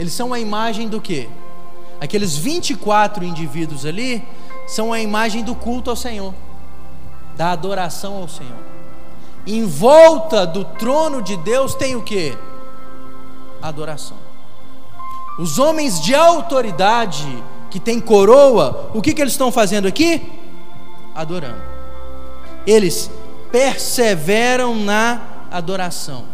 Eles 0.00 0.12
são 0.12 0.32
a 0.32 0.40
imagem 0.40 0.88
do 0.88 1.00
que? 1.00 1.28
Aqueles 2.00 2.36
24 2.36 3.24
indivíduos 3.24 3.86
ali 3.86 4.26
são 4.66 4.92
a 4.92 4.98
imagem 5.00 5.44
do 5.44 5.54
culto 5.54 5.90
ao 5.90 5.96
Senhor, 5.96 6.34
da 7.38 7.52
adoração 7.52 8.16
ao 8.16 8.28
Senhor. 8.28 8.58
Em 9.46 9.64
volta 9.64 10.44
do 10.44 10.64
trono 10.64 11.22
de 11.22 11.36
Deus 11.36 11.72
tem 11.72 11.94
o 11.94 12.02
que? 12.02 12.36
Adoração. 13.62 14.16
Os 15.38 15.56
homens 15.56 16.00
de 16.00 16.16
autoridade 16.16 17.42
que 17.70 17.78
têm 17.78 18.00
coroa, 18.00 18.90
o 18.92 19.00
que, 19.00 19.14
que 19.14 19.22
eles 19.22 19.34
estão 19.34 19.52
fazendo 19.52 19.86
aqui? 19.86 20.32
Adorando. 21.14 21.62
Eles 22.66 23.08
perseveram 23.52 24.74
na 24.74 25.22
adoração. 25.48 26.24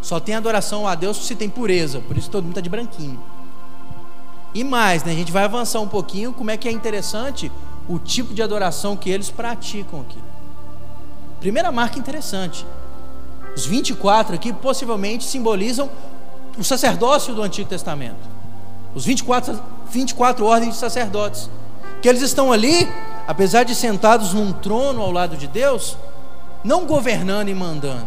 Só 0.00 0.18
tem 0.18 0.34
adoração 0.34 0.88
a 0.88 0.94
Deus 0.94 1.26
se 1.26 1.36
tem 1.36 1.50
pureza, 1.50 2.00
por 2.00 2.16
isso 2.16 2.30
todo 2.30 2.44
mundo 2.44 2.52
está 2.52 2.62
de 2.62 2.70
branquinho. 2.70 3.22
E 4.54 4.64
mais, 4.64 5.04
né, 5.04 5.12
a 5.12 5.14
gente 5.14 5.30
vai 5.30 5.44
avançar 5.44 5.80
um 5.80 5.88
pouquinho 5.88 6.32
como 6.32 6.50
é 6.50 6.56
que 6.56 6.66
é 6.66 6.72
interessante 6.72 7.52
o 7.86 7.98
tipo 7.98 8.32
de 8.32 8.42
adoração 8.42 8.96
que 8.96 9.10
eles 9.10 9.30
praticam 9.30 10.00
aqui. 10.00 10.27
Primeira 11.40 11.70
marca 11.70 11.98
interessante. 11.98 12.66
Os 13.54 13.64
24 13.64 14.34
aqui 14.34 14.52
possivelmente 14.52 15.24
simbolizam 15.24 15.88
o 16.58 16.64
sacerdócio 16.64 17.34
do 17.34 17.42
Antigo 17.42 17.68
Testamento. 17.68 18.28
Os 18.94 19.04
24, 19.04 19.60
24 19.90 20.44
ordens 20.44 20.74
de 20.74 20.80
sacerdotes. 20.80 21.48
Que 22.02 22.08
eles 22.08 22.22
estão 22.22 22.52
ali, 22.52 22.88
apesar 23.26 23.64
de 23.64 23.74
sentados 23.74 24.32
num 24.32 24.52
trono 24.52 25.02
ao 25.02 25.10
lado 25.10 25.36
de 25.36 25.46
Deus, 25.46 25.96
não 26.64 26.86
governando 26.86 27.48
e 27.48 27.54
mandando, 27.54 28.06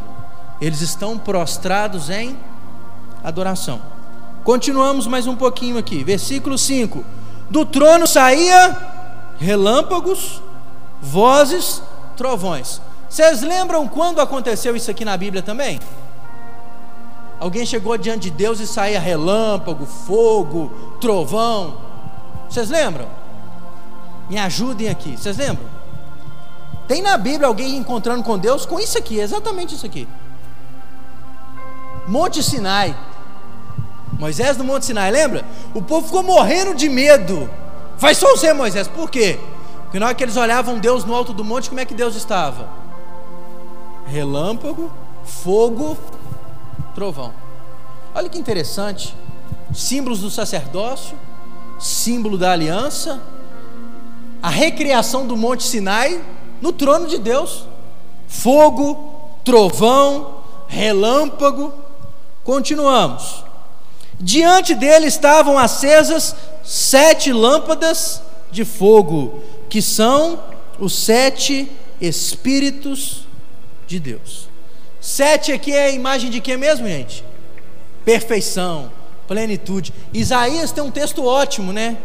eles 0.59 0.81
estão 0.81 1.17
prostrados 1.17 2.09
em 2.09 2.37
adoração. 3.23 3.81
Continuamos 4.43 5.07
mais 5.07 5.27
um 5.27 5.35
pouquinho 5.35 5.77
aqui, 5.77 6.03
versículo 6.03 6.57
5: 6.57 7.03
Do 7.49 7.65
trono 7.65 8.07
saía 8.07 8.77
relâmpagos, 9.39 10.41
vozes, 11.01 11.81
trovões. 12.15 12.81
Vocês 13.11 13.41
lembram 13.41 13.89
quando 13.89 14.21
aconteceu 14.21 14.73
isso 14.73 14.89
aqui 14.89 15.03
na 15.03 15.17
Bíblia 15.17 15.43
também? 15.43 15.81
Alguém 17.41 17.65
chegou 17.65 17.97
diante 17.97 18.29
de 18.29 18.31
Deus 18.31 18.61
e 18.61 18.65
saía 18.65 19.01
relâmpago, 19.01 19.85
fogo, 19.85 20.71
trovão. 21.01 21.77
Vocês 22.49 22.69
lembram? 22.69 23.09
Me 24.29 24.37
ajudem 24.37 24.87
aqui. 24.87 25.17
Vocês 25.17 25.35
lembram? 25.35 25.67
Tem 26.87 27.01
na 27.01 27.17
Bíblia 27.17 27.47
alguém 27.47 27.75
encontrando 27.75 28.23
com 28.23 28.39
Deus 28.39 28.65
com 28.65 28.79
isso 28.79 28.97
aqui, 28.97 29.19
exatamente 29.19 29.75
isso 29.75 29.85
aqui. 29.85 30.07
Monte 32.07 32.41
Sinai. 32.41 32.97
Moisés 34.17 34.55
no 34.55 34.63
Monte 34.63 34.85
Sinai, 34.85 35.11
lembra? 35.11 35.43
O 35.73 35.81
povo 35.81 36.07
ficou 36.07 36.23
morrendo 36.23 36.73
de 36.73 36.87
medo. 36.87 37.49
Vai 37.97 38.15
só 38.15 38.29
você, 38.29 38.53
Moisés. 38.53 38.87
Por 38.87 39.11
quê? 39.11 39.37
Porque 39.83 39.99
na 39.99 40.05
hora 40.05 40.15
que 40.15 40.23
eles 40.23 40.37
olhavam 40.37 40.79
Deus 40.79 41.03
no 41.03 41.13
alto 41.13 41.33
do 41.33 41.43
monte, 41.43 41.67
como 41.67 41.81
é 41.81 41.85
que 41.85 41.93
Deus 41.93 42.15
estava? 42.15 42.79
Relâmpago, 44.05 44.91
fogo, 45.23 45.97
trovão. 46.93 47.33
Olha 48.13 48.29
que 48.29 48.37
interessante. 48.37 49.15
Símbolos 49.73 50.19
do 50.19 50.29
sacerdócio, 50.29 51.17
símbolo 51.79 52.37
da 52.37 52.51
aliança, 52.51 53.21
a 54.43 54.49
recriação 54.49 55.25
do 55.25 55.37
Monte 55.37 55.63
Sinai 55.63 56.21
no 56.61 56.73
trono 56.73 57.07
de 57.07 57.17
Deus. 57.17 57.65
Fogo, 58.27 59.15
trovão, 59.43 60.41
relâmpago. 60.67 61.73
Continuamos. 62.43 63.43
Diante 64.19 64.75
dele 64.75 65.07
estavam 65.07 65.57
acesas 65.57 66.35
sete 66.63 67.31
lâmpadas 67.31 68.21
de 68.51 68.65
fogo, 68.65 69.41
que 69.69 69.81
são 69.81 70.39
os 70.79 70.93
sete 70.93 71.71
Espíritos 72.01 73.27
de 73.91 73.99
Deus. 73.99 74.47
Sete 74.99 75.51
aqui 75.51 75.73
é 75.73 75.85
a 75.85 75.91
imagem 75.91 76.29
de 76.29 76.39
que 76.39 76.55
mesmo, 76.55 76.87
gente? 76.87 77.23
Perfeição, 78.05 78.91
plenitude. 79.27 79.93
Isaías 80.13 80.71
tem 80.71 80.83
um 80.83 80.91
texto 80.91 81.23
ótimo, 81.25 81.71
né? 81.73 81.97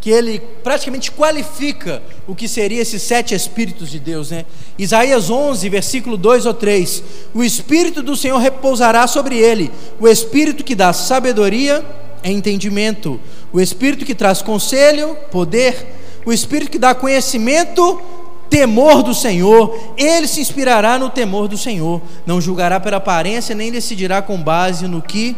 que 0.00 0.10
ele 0.10 0.38
praticamente 0.62 1.10
qualifica 1.10 2.02
o 2.26 2.34
que 2.34 2.46
seria 2.46 2.80
esses 2.80 3.02
sete 3.02 3.34
Espíritos 3.34 3.90
de 3.90 3.98
Deus, 3.98 4.30
né? 4.30 4.44
Isaías 4.78 5.28
11, 5.28 5.68
versículo 5.68 6.16
2 6.16 6.46
ou 6.46 6.54
3: 6.54 7.02
O 7.34 7.42
Espírito 7.42 8.02
do 8.02 8.16
Senhor 8.16 8.38
repousará 8.38 9.06
sobre 9.06 9.36
ele, 9.36 9.70
o 9.98 10.06
Espírito 10.06 10.62
que 10.62 10.74
dá 10.74 10.92
sabedoria 10.92 11.84
e 12.22 12.30
entendimento, 12.30 13.20
o 13.52 13.60
Espírito 13.60 14.04
que 14.04 14.14
traz 14.14 14.40
conselho, 14.40 15.16
poder, 15.30 15.94
o 16.24 16.32
Espírito 16.32 16.70
que 16.70 16.78
dá 16.78 16.94
conhecimento, 16.94 18.00
temor 18.48 19.02
do 19.02 19.14
Senhor, 19.14 19.94
ele 19.96 20.26
se 20.26 20.40
inspirará 20.40 20.98
no 20.98 21.10
temor 21.10 21.48
do 21.48 21.58
Senhor, 21.58 22.00
não 22.26 22.40
julgará 22.40 22.80
pela 22.80 22.96
aparência, 22.96 23.54
nem 23.54 23.70
decidirá 23.70 24.22
com 24.22 24.40
base 24.40 24.86
no 24.86 25.02
que 25.02 25.36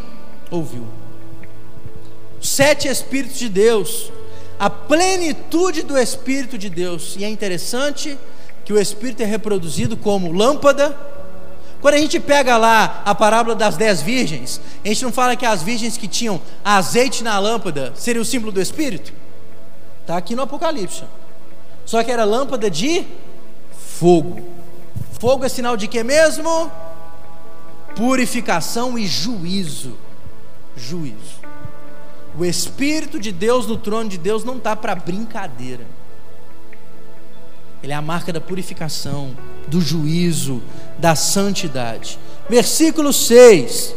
ouviu. 0.51 0.87
Sete 2.41 2.89
Espíritos 2.89 3.39
de 3.39 3.49
Deus, 3.49 4.11
a 4.59 4.71
plenitude 4.71 5.83
do 5.83 5.97
Espírito 5.99 6.57
de 6.57 6.71
Deus. 6.71 7.17
E 7.19 7.25
é 7.25 7.29
interessante 7.29 8.19
que 8.65 8.73
o 8.73 8.81
Espírito 8.81 9.23
é 9.23 9.27
reproduzido 9.27 9.97
como 9.97 10.33
lâmpada. 10.33 10.97
Quando 11.81 11.95
a 11.95 11.99
gente 11.99 12.21
pega 12.21 12.57
lá 12.57 13.03
a 13.05 13.15
parábola 13.15 13.55
das 13.55 13.77
dez 13.77 14.03
virgens, 14.03 14.61
a 14.85 14.89
gente 14.89 15.03
não 15.03 15.13
fala 15.13 15.35
que 15.35 15.47
as 15.47 15.63
virgens 15.63 15.97
que 15.97 16.07
tinham 16.07 16.41
azeite 16.65 17.25
na 17.25 17.39
lâmpada 17.39 17.93
seria 17.97 18.21
o 18.21 18.25
símbolo 18.25 18.53
do 18.53 18.61
Espírito? 18.61 19.13
Está 20.03 20.17
aqui 20.17 20.35
no 20.35 20.43
Apocalipse. 20.43 21.05
Só 21.85 22.03
que 22.03 22.11
era 22.11 22.25
lâmpada 22.25 22.71
de 22.71 23.05
fogo. 23.99 24.41
Fogo 25.19 25.45
é 25.45 25.49
sinal 25.49 25.77
de 25.77 25.87
que 25.87 26.03
mesmo? 26.03 26.71
Purificação 27.95 28.99
e 28.99 29.07
juízo. 29.07 29.97
Juízo. 30.77 31.41
O 32.39 32.45
Espírito 32.45 33.19
de 33.19 33.33
Deus 33.33 33.67
no 33.67 33.77
trono 33.77 34.09
de 34.09 34.17
Deus 34.17 34.45
não 34.45 34.57
está 34.57 34.75
para 34.77 34.95
brincadeira. 34.95 35.85
Ele 37.83 37.93
é 37.93 37.97
a 37.97 38.03
marca 38.03 38.33
da 38.33 38.41
purificação, 38.41 39.37
do 39.67 39.81
juízo, 39.81 40.63
da 40.99 41.15
santidade. 41.15 42.19
Versículo 42.49 43.13
6: 43.13 43.95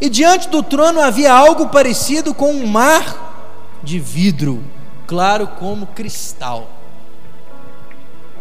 E 0.00 0.08
diante 0.08 0.48
do 0.48 0.62
trono 0.62 1.00
havia 1.00 1.32
algo 1.32 1.68
parecido 1.68 2.32
com 2.32 2.52
um 2.52 2.66
mar 2.66 3.78
de 3.82 3.98
vidro, 3.98 4.62
claro 5.06 5.46
como 5.46 5.86
cristal. 5.88 6.79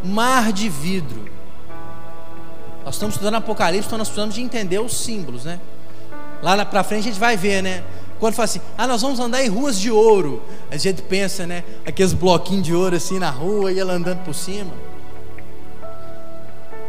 Mar 0.04 0.52
de 0.52 0.70
vidro. 0.70 1.30
Nós 2.86 2.96
estamos 2.96 3.16
estudando 3.16 3.36
Apocalipse, 3.36 3.88
então 3.88 3.98
nós 3.98 4.08
precisamos 4.08 4.36
de 4.36 4.42
entender 4.42 4.80
os 4.80 4.98
símbolos, 4.98 5.46
né? 5.46 5.60
Lá 6.42 6.66
para 6.66 6.84
frente 6.84 7.02
a 7.02 7.12
gente 7.12 7.20
vai 7.20 7.36
ver, 7.36 7.62
né? 7.62 7.84
Quando 8.20 8.34
fala 8.34 8.46
assim, 8.46 8.62
ah, 8.78 8.88
nós 8.88 9.02
vamos 9.02 9.20
andar 9.20 9.44
em 9.44 9.48
ruas 9.48 9.80
de 9.80 9.92
ouro. 9.92 10.42
A 10.70 10.78
gente 10.78 11.02
pensa, 11.02 11.46
né? 11.46 11.64
Aqueles 11.86 12.14
bloquinhos 12.14 12.64
de 12.64 12.74
ouro 12.74 12.96
assim 12.96 13.20
na 13.20 13.30
rua 13.30 13.72
e 13.72 13.80
ela 13.80 13.94
andando 13.94 14.24
por 14.24 14.34
cima. 14.34 14.74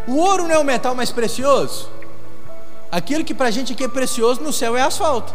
O 0.07 0.17
ouro 0.17 0.45
não 0.45 0.55
é 0.55 0.59
o 0.59 0.65
metal 0.65 0.95
mais 0.95 1.13
precioso? 1.13 1.89
Aquilo 2.91 3.25
que 3.25 3.35
para 3.35 3.47
a 3.47 3.51
gente 3.51 3.73
aqui 3.73 3.85
é 3.85 3.89
precioso 3.89 4.41
no 4.41 4.53
céu 4.53 4.77
é 4.77 4.83
asfalto. 4.83 5.33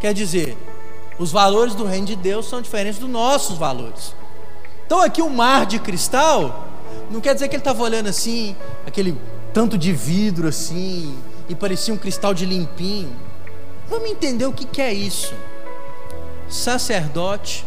Quer 0.00 0.14
dizer, 0.14 0.56
os 1.18 1.32
valores 1.32 1.74
do 1.74 1.84
reino 1.84 2.06
de 2.06 2.14
Deus 2.14 2.48
são 2.48 2.62
diferentes 2.62 3.00
dos 3.00 3.10
nossos 3.10 3.58
valores. 3.58 4.14
Então 4.86 5.02
aqui 5.02 5.20
o 5.20 5.30
mar 5.30 5.66
de 5.66 5.78
cristal, 5.78 6.68
não 7.10 7.20
quer 7.20 7.34
dizer 7.34 7.48
que 7.48 7.56
ele 7.56 7.60
estava 7.60 7.82
olhando 7.82 8.08
assim, 8.08 8.56
aquele 8.86 9.16
tanto 9.52 9.76
de 9.76 9.92
vidro 9.92 10.48
assim, 10.48 11.16
e 11.48 11.54
parecia 11.54 11.92
um 11.92 11.96
cristal 11.96 12.32
de 12.32 12.46
limpinho. 12.46 13.10
Vamos 13.88 14.08
entender 14.08 14.46
o 14.46 14.52
que, 14.52 14.64
que 14.64 14.80
é 14.80 14.92
isso. 14.92 15.34
Sacerdote, 16.48 17.64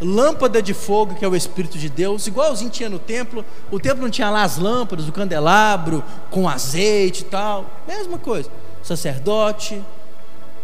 lâmpada 0.00 0.62
de 0.62 0.74
fogo, 0.74 1.14
que 1.14 1.24
é 1.24 1.28
o 1.28 1.36
Espírito 1.36 1.78
de 1.78 1.88
Deus, 1.88 2.26
igualzinho 2.26 2.70
tinha 2.70 2.88
no 2.88 2.98
templo. 2.98 3.44
O 3.70 3.80
templo 3.80 4.02
não 4.02 4.10
tinha 4.10 4.30
lá 4.30 4.42
as 4.42 4.56
lâmpadas, 4.56 5.08
o 5.08 5.12
candelabro 5.12 6.02
com 6.30 6.48
azeite 6.48 7.22
e 7.22 7.24
tal. 7.24 7.66
Mesma 7.86 8.18
coisa. 8.18 8.50
Sacerdote, 8.82 9.82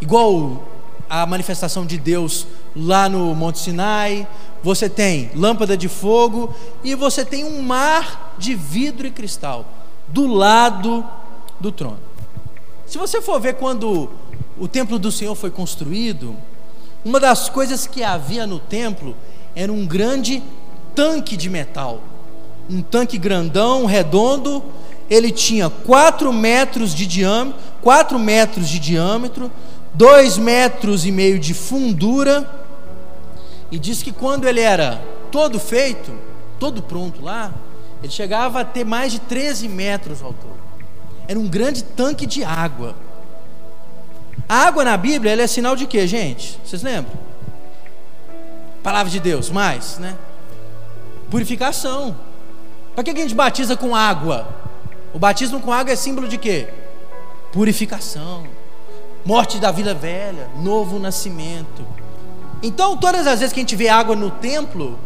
igual 0.00 0.66
a 1.08 1.24
manifestação 1.24 1.86
de 1.86 1.98
Deus 1.98 2.46
lá 2.74 3.08
no 3.08 3.34
Monte 3.34 3.58
Sinai. 3.58 4.26
Você 4.66 4.88
tem 4.88 5.30
lâmpada 5.32 5.76
de 5.76 5.88
fogo 5.88 6.52
e 6.82 6.96
você 6.96 7.24
tem 7.24 7.44
um 7.44 7.62
mar 7.62 8.34
de 8.36 8.52
vidro 8.52 9.06
e 9.06 9.12
cristal 9.12 9.64
do 10.08 10.26
lado 10.26 11.06
do 11.60 11.70
trono. 11.70 12.00
Se 12.84 12.98
você 12.98 13.22
for 13.22 13.40
ver 13.40 13.54
quando 13.54 14.10
o 14.58 14.66
templo 14.66 14.98
do 14.98 15.12
Senhor 15.12 15.36
foi 15.36 15.52
construído, 15.52 16.34
uma 17.04 17.20
das 17.20 17.48
coisas 17.48 17.86
que 17.86 18.02
havia 18.02 18.44
no 18.44 18.58
templo 18.58 19.14
era 19.54 19.72
um 19.72 19.86
grande 19.86 20.42
tanque 20.96 21.36
de 21.36 21.48
metal. 21.48 22.02
Um 22.68 22.82
tanque 22.82 23.18
grandão, 23.18 23.86
redondo, 23.86 24.64
ele 25.08 25.30
tinha 25.30 25.70
4 25.70 26.32
metros 26.32 26.92
de 26.92 27.06
diâmetro, 27.06 27.60
4 27.82 28.18
metros 28.18 28.68
de 28.68 28.80
diâmetro, 28.80 29.48
2 29.94 30.38
metros 30.38 31.06
e 31.06 31.12
meio 31.12 31.38
de 31.38 31.54
fundura, 31.54 32.65
e 33.70 33.78
diz 33.78 34.02
que 34.02 34.12
quando 34.12 34.46
ele 34.46 34.60
era 34.60 35.02
todo 35.30 35.58
feito, 35.58 36.12
todo 36.58 36.82
pronto 36.82 37.22
lá, 37.22 37.52
ele 38.02 38.12
chegava 38.12 38.60
a 38.60 38.64
ter 38.64 38.84
mais 38.84 39.12
de 39.12 39.18
13 39.20 39.68
metros 39.68 40.18
de 40.18 40.24
altura. 40.24 40.54
Era 41.26 41.38
um 41.38 41.48
grande 41.48 41.82
tanque 41.82 42.26
de 42.26 42.44
água. 42.44 42.94
A 44.48 44.66
água 44.66 44.84
na 44.84 44.96
Bíblia 44.96 45.32
ela 45.32 45.42
é 45.42 45.46
sinal 45.46 45.74
de 45.74 45.86
quê, 45.86 46.06
gente? 46.06 46.58
Vocês 46.64 46.82
lembram? 46.82 47.14
Palavra 48.82 49.10
de 49.10 49.18
Deus, 49.18 49.50
mais, 49.50 49.98
né? 49.98 50.16
Purificação. 51.28 52.16
Para 52.94 53.02
que 53.02 53.10
a 53.10 53.14
gente 53.14 53.34
batiza 53.34 53.76
com 53.76 53.96
água? 53.96 54.48
O 55.12 55.18
batismo 55.18 55.60
com 55.60 55.72
água 55.72 55.92
é 55.92 55.96
símbolo 55.96 56.28
de 56.28 56.38
quê? 56.38 56.68
Purificação. 57.52 58.46
Morte 59.24 59.58
da 59.58 59.72
vida 59.72 59.92
velha, 59.92 60.48
novo 60.62 61.00
nascimento. 61.00 61.84
Então, 62.66 62.96
todas 62.96 63.28
as 63.28 63.38
vezes 63.38 63.52
que 63.52 63.60
a 63.60 63.62
gente 63.62 63.76
vê 63.76 63.88
água 63.88 64.16
no 64.16 64.28
templo, 64.28 64.98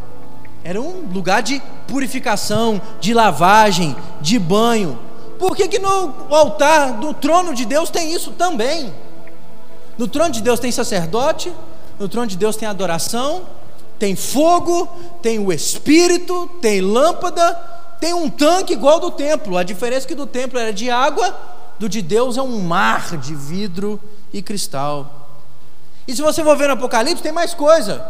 era 0.64 0.80
um 0.80 1.06
lugar 1.12 1.42
de 1.42 1.60
purificação, 1.86 2.80
de 2.98 3.12
lavagem, 3.12 3.94
de 4.18 4.38
banho. 4.38 4.98
Por 5.38 5.54
que, 5.54 5.68
que 5.68 5.78
no 5.78 6.14
altar 6.30 6.94
do 6.94 7.12
trono 7.12 7.54
de 7.54 7.66
Deus 7.66 7.90
tem 7.90 8.14
isso 8.14 8.30
também? 8.30 8.90
No 9.98 10.08
trono 10.08 10.30
de 10.30 10.40
Deus 10.40 10.58
tem 10.58 10.72
sacerdote, 10.72 11.52
no 11.98 12.08
trono 12.08 12.26
de 12.26 12.38
Deus 12.38 12.56
tem 12.56 12.66
adoração, 12.66 13.42
tem 13.98 14.16
fogo, 14.16 14.88
tem 15.20 15.38
o 15.38 15.52
Espírito, 15.52 16.48
tem 16.62 16.80
lâmpada, 16.80 17.52
tem 18.00 18.14
um 18.14 18.30
tanque 18.30 18.72
igual 18.72 18.98
do 18.98 19.10
templo. 19.10 19.58
A 19.58 19.62
diferença 19.62 20.06
é 20.06 20.08
que 20.08 20.14
do 20.14 20.26
templo 20.26 20.58
era 20.58 20.72
de 20.72 20.88
água, 20.88 21.38
do 21.78 21.90
de 21.90 22.00
Deus 22.00 22.38
é 22.38 22.42
um 22.42 22.62
mar 22.62 23.18
de 23.18 23.34
vidro 23.34 24.00
e 24.32 24.40
cristal. 24.40 25.19
E 26.10 26.16
se 26.16 26.22
você 26.22 26.42
for 26.42 26.56
ver 26.56 26.66
no 26.66 26.72
Apocalipse, 26.72 27.22
tem 27.22 27.30
mais 27.30 27.54
coisa. 27.54 28.04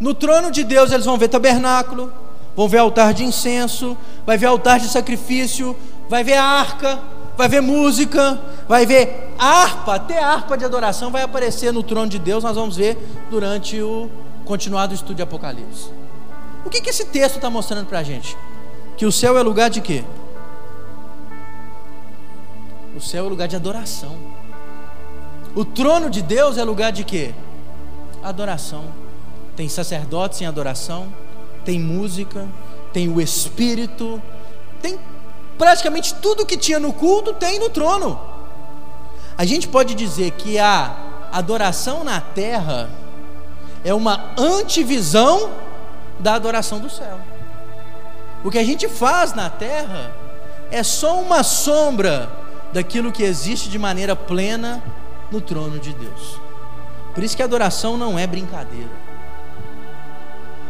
No 0.00 0.12
trono 0.12 0.50
de 0.50 0.64
Deus 0.64 0.90
eles 0.90 1.06
vão 1.06 1.16
ver 1.16 1.28
tabernáculo, 1.28 2.12
vão 2.56 2.66
ver 2.66 2.78
altar 2.78 3.14
de 3.14 3.22
incenso, 3.22 3.96
vai 4.26 4.36
ver 4.36 4.46
altar 4.46 4.80
de 4.80 4.88
sacrifício, 4.88 5.76
vai 6.08 6.24
ver 6.24 6.34
arca, 6.34 6.98
vai 7.36 7.48
ver 7.48 7.60
música, 7.60 8.40
vai 8.68 8.84
ver 8.84 9.32
harpa, 9.38 9.94
até 9.94 10.20
harpa 10.20 10.58
de 10.58 10.64
adoração 10.64 11.12
vai 11.12 11.22
aparecer 11.22 11.72
no 11.72 11.84
trono 11.84 12.08
de 12.08 12.18
Deus, 12.18 12.42
nós 12.42 12.56
vamos 12.56 12.76
ver 12.76 12.98
durante 13.30 13.80
o 13.80 14.10
continuado 14.44 14.92
estudo 14.92 15.14
de 15.14 15.22
Apocalipse. 15.22 15.92
O 16.64 16.70
que, 16.70 16.80
que 16.80 16.90
esse 16.90 17.04
texto 17.04 17.36
está 17.36 17.48
mostrando 17.48 17.86
para 17.86 18.00
a 18.00 18.02
gente? 18.02 18.36
Que 18.96 19.06
o 19.06 19.12
céu 19.12 19.38
é 19.38 19.42
lugar 19.42 19.70
de 19.70 19.80
quê? 19.80 20.02
O 22.96 23.00
céu 23.00 23.26
é 23.26 23.28
lugar 23.28 23.46
de 23.46 23.54
adoração. 23.54 24.37
O 25.58 25.64
trono 25.64 26.08
de 26.08 26.22
Deus 26.22 26.56
é 26.56 26.62
lugar 26.62 26.92
de 26.92 27.02
quê? 27.02 27.34
Adoração. 28.22 28.84
Tem 29.56 29.68
sacerdotes 29.68 30.40
em 30.40 30.46
adoração, 30.46 31.12
tem 31.64 31.80
música, 31.80 32.46
tem 32.92 33.08
o 33.08 33.20
Espírito, 33.20 34.22
tem 34.80 34.96
praticamente 35.58 36.14
tudo 36.14 36.46
que 36.46 36.56
tinha 36.56 36.78
no 36.78 36.92
culto 36.92 37.32
tem 37.32 37.58
no 37.58 37.68
trono. 37.68 38.20
A 39.36 39.44
gente 39.44 39.66
pode 39.66 39.96
dizer 39.96 40.30
que 40.30 40.60
a 40.60 40.96
adoração 41.32 42.04
na 42.04 42.20
terra 42.20 42.88
é 43.82 43.92
uma 43.92 44.30
antivisão 44.38 45.50
da 46.20 46.34
adoração 46.34 46.78
do 46.78 46.88
céu. 46.88 47.18
O 48.44 48.50
que 48.52 48.58
a 48.58 48.64
gente 48.64 48.86
faz 48.88 49.34
na 49.34 49.50
terra 49.50 50.14
é 50.70 50.84
só 50.84 51.20
uma 51.20 51.42
sombra 51.42 52.30
daquilo 52.72 53.10
que 53.10 53.24
existe 53.24 53.68
de 53.68 53.76
maneira 53.76 54.14
plena 54.14 54.80
no 55.30 55.40
trono 55.40 55.78
de 55.78 55.92
Deus. 55.92 56.40
Por 57.14 57.24
isso 57.24 57.36
que 57.36 57.42
adoração 57.42 57.96
não 57.96 58.18
é 58.18 58.26
brincadeira. 58.26 58.90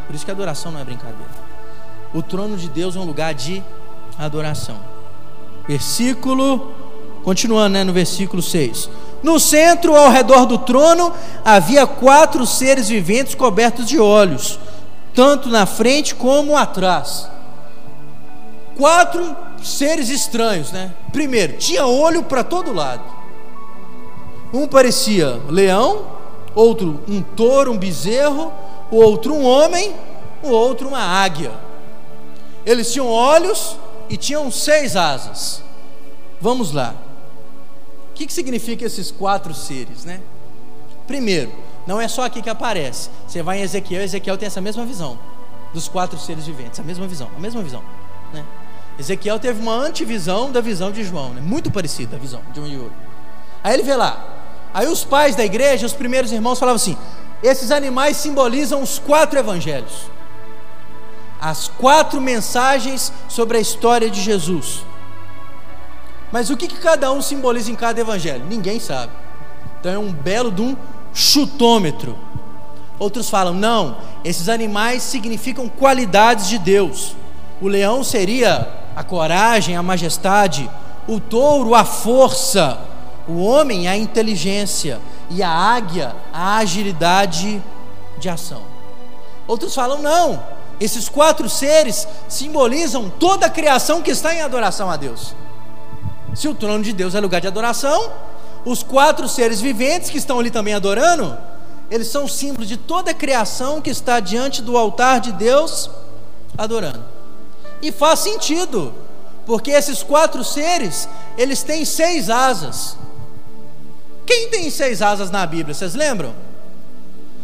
Por 0.07 0.15
isso 0.15 0.25
que 0.25 0.31
adoração 0.31 0.71
não 0.71 0.79
é 0.79 0.83
brincadeira. 0.83 1.49
O 2.13 2.23
trono 2.23 2.57
de 2.57 2.67
Deus 2.67 2.95
é 2.95 2.99
um 2.99 3.03
lugar 3.03 3.33
de 3.33 3.63
adoração. 4.17 4.79
Versículo, 5.67 6.73
continuando 7.23 7.73
né, 7.73 7.83
no 7.83 7.93
versículo 7.93 8.41
6. 8.41 8.89
No 9.21 9.39
centro, 9.39 9.95
ao 9.95 10.09
redor 10.09 10.45
do 10.45 10.57
trono, 10.57 11.13
havia 11.45 11.85
quatro 11.85 12.45
seres 12.45 12.89
viventes 12.89 13.35
cobertos 13.35 13.85
de 13.85 13.99
olhos, 13.99 14.59
tanto 15.13 15.49
na 15.49 15.65
frente 15.65 16.15
como 16.15 16.57
atrás. 16.57 17.29
Quatro 18.75 19.35
seres 19.61 20.09
estranhos, 20.09 20.71
né? 20.71 20.91
Primeiro, 21.11 21.57
tinha 21.57 21.85
olho 21.85 22.23
para 22.23 22.43
todo 22.43 22.73
lado. 22.73 23.18
Um 24.53 24.67
parecia 24.67 25.39
leão, 25.47 26.05
outro 26.55 27.01
um 27.07 27.21
touro, 27.21 27.71
um 27.71 27.77
bezerro, 27.77 28.51
o 28.91 28.97
outro 28.97 29.33
um 29.33 29.45
homem, 29.45 29.95
o 30.41 30.49
outro 30.49 30.87
uma 30.87 30.99
águia. 30.99 31.51
Eles 32.65 32.91
tinham 32.91 33.07
olhos 33.07 33.77
e 34.09 34.17
tinham 34.17 34.49
seis 34.51 34.95
asas. 34.95 35.63
Vamos 36.41 36.71
lá. 36.71 36.95
O 38.11 38.13
que, 38.13 38.25
que 38.25 38.33
significa 38.33 38.85
esses 38.85 39.11
quatro 39.11 39.53
seres, 39.53 40.03
né? 40.03 40.19
Primeiro, 41.07 41.51
não 41.87 41.99
é 41.99 42.07
só 42.07 42.23
aqui 42.23 42.41
que 42.41 42.49
aparece. 42.49 43.09
Você 43.27 43.41
vai 43.41 43.59
em 43.59 43.61
Ezequiel, 43.61 44.03
Ezequiel 44.03 44.37
tem 44.37 44.47
essa 44.47 44.61
mesma 44.61 44.85
visão 44.85 45.17
dos 45.73 45.87
quatro 45.87 46.17
seres 46.17 46.45
viventes, 46.45 46.79
a 46.79 46.83
mesma 46.83 47.07
visão, 47.07 47.29
a 47.35 47.39
mesma 47.39 47.61
visão, 47.61 47.83
né? 48.33 48.43
Ezequiel 48.97 49.39
teve 49.39 49.61
uma 49.61 49.73
antivisão 49.73 50.51
da 50.51 50.59
visão 50.59 50.91
de 50.91 51.03
João, 51.03 51.33
né? 51.33 51.41
muito 51.41 51.71
parecida 51.71 52.17
a 52.17 52.19
visão 52.19 52.41
de 52.51 52.59
um 52.59 52.67
e 52.67 52.77
outro. 52.77 52.97
Aí 53.63 53.73
ele 53.73 53.83
vê 53.83 53.95
lá. 53.95 54.38
Aí 54.73 54.87
os 54.87 55.03
pais 55.03 55.35
da 55.35 55.43
igreja, 55.43 55.85
os 55.85 55.93
primeiros 55.93 56.31
irmãos 56.31 56.59
falavam 56.59 56.75
assim: 56.75 56.97
esses 57.41 57.71
animais 57.71 58.17
simbolizam 58.17 58.81
os 58.81 58.99
quatro 58.99 59.37
evangelhos 59.37 60.09
as 61.39 61.69
quatro 61.69 62.19
mensagens 62.19 63.13
sobre 63.29 63.57
a 63.57 63.61
história 63.61 64.09
de 64.09 64.21
Jesus. 64.21 64.83
Mas 66.31 66.49
o 66.49 66.57
que, 66.57 66.67
que 66.67 66.77
cada 66.77 67.11
um 67.11 67.21
simboliza 67.21 67.71
em 67.71 67.75
cada 67.75 68.01
evangelho? 68.01 68.45
Ninguém 68.47 68.79
sabe. 68.79 69.11
Então 69.79 69.91
é 69.91 69.97
um 69.97 70.11
belo 70.11 70.51
de 70.51 70.61
um 70.61 70.75
chutômetro. 71.13 72.17
Outros 72.99 73.29
falam, 73.29 73.53
não, 73.53 73.97
esses 74.23 74.49
animais 74.49 75.01
significam 75.01 75.69
qualidades 75.69 76.49
de 76.49 76.59
Deus. 76.59 77.15
O 77.61 77.67
leão 77.67 78.03
seria 78.03 78.67
a 78.95 79.03
coragem, 79.03 79.77
a 79.77 79.81
majestade, 79.81 80.69
o 81.07 81.19
touro, 81.19 81.73
a 81.73 81.85
força, 81.85 82.77
o 83.29 83.43
homem, 83.43 83.87
a 83.87 83.95
inteligência, 83.95 84.99
e 85.29 85.43
a 85.43 85.49
águia, 85.49 86.15
a 86.33 86.57
agilidade 86.57 87.61
de 88.17 88.29
ação. 88.29 88.63
Outros 89.47 89.73
falam, 89.73 90.01
não, 90.01 90.43
esses 90.79 91.07
quatro 91.07 91.49
seres 91.49 92.07
simbolizam 92.27 93.09
toda 93.09 93.45
a 93.45 93.49
criação 93.49 94.01
que 94.01 94.11
está 94.11 94.33
em 94.33 94.41
adoração 94.41 94.89
a 94.89 94.97
Deus. 94.97 95.35
Se 96.33 96.47
o 96.47 96.55
trono 96.55 96.83
de 96.83 96.93
Deus 96.93 97.15
é 97.15 97.19
lugar 97.19 97.41
de 97.41 97.47
adoração, 97.47 98.11
os 98.65 98.83
quatro 98.83 99.27
seres 99.27 99.61
viventes 99.61 100.09
que 100.09 100.17
estão 100.17 100.39
ali 100.39 100.51
também 100.51 100.73
adorando, 100.73 101.37
eles 101.89 102.07
são 102.07 102.27
símbolos 102.27 102.67
de 102.67 102.77
toda 102.77 103.11
a 103.11 103.13
criação 103.13 103.81
que 103.81 103.89
está 103.89 104.19
diante 104.19 104.61
do 104.61 104.77
altar 104.77 105.19
de 105.19 105.31
Deus 105.31 105.89
adorando. 106.57 107.03
E 107.81 107.91
faz 107.91 108.19
sentido, 108.19 108.93
porque 109.45 109.71
esses 109.71 110.03
quatro 110.03 110.43
seres, 110.43 111.09
eles 111.37 111.63
têm 111.63 111.83
seis 111.83 112.29
asas. 112.29 112.97
Quem 114.29 114.47
tem 114.47 114.69
seis 114.69 115.01
asas 115.01 115.31
na 115.31 115.43
Bíblia? 115.43 115.73
Vocês 115.73 115.95
lembram? 115.95 116.35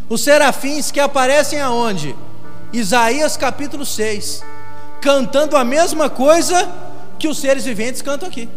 Os 0.08 0.22
serafins 0.22 0.92
que 0.92 1.00
aparecem 1.00 1.60
aonde? 1.60 2.16
Isaías 2.72 3.36
capítulo 3.36 3.84
6, 3.84 4.44
cantando 5.02 5.58
a 5.58 5.64
mesma 5.64 6.12
coisa 6.12 6.72
que 7.18 7.28
os 7.28 7.40
seres 7.40 7.66
viventes 7.66 8.04
cantam 8.04 8.30
aqui. 8.30 8.48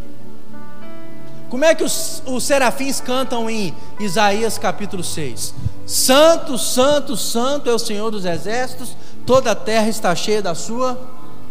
Como 1.49 1.65
é 1.65 1.75
que 1.75 1.83
os, 1.83 2.23
os 2.27 2.45
serafins 2.45 3.01
cantam 3.01 3.49
em 3.49 3.75
Isaías 3.99 4.59
capítulo 4.59 5.03
6? 5.03 5.55
Santo, 5.87 6.59
santo, 6.59 7.17
santo 7.17 7.71
é 7.71 7.73
o 7.73 7.79
Senhor 7.79 8.11
dos 8.11 8.27
exércitos, 8.27 8.95
toda 9.25 9.53
a 9.53 9.55
terra 9.55 9.89
está 9.89 10.15
cheia 10.15 10.43
da 10.43 10.55
sua 10.55 11.01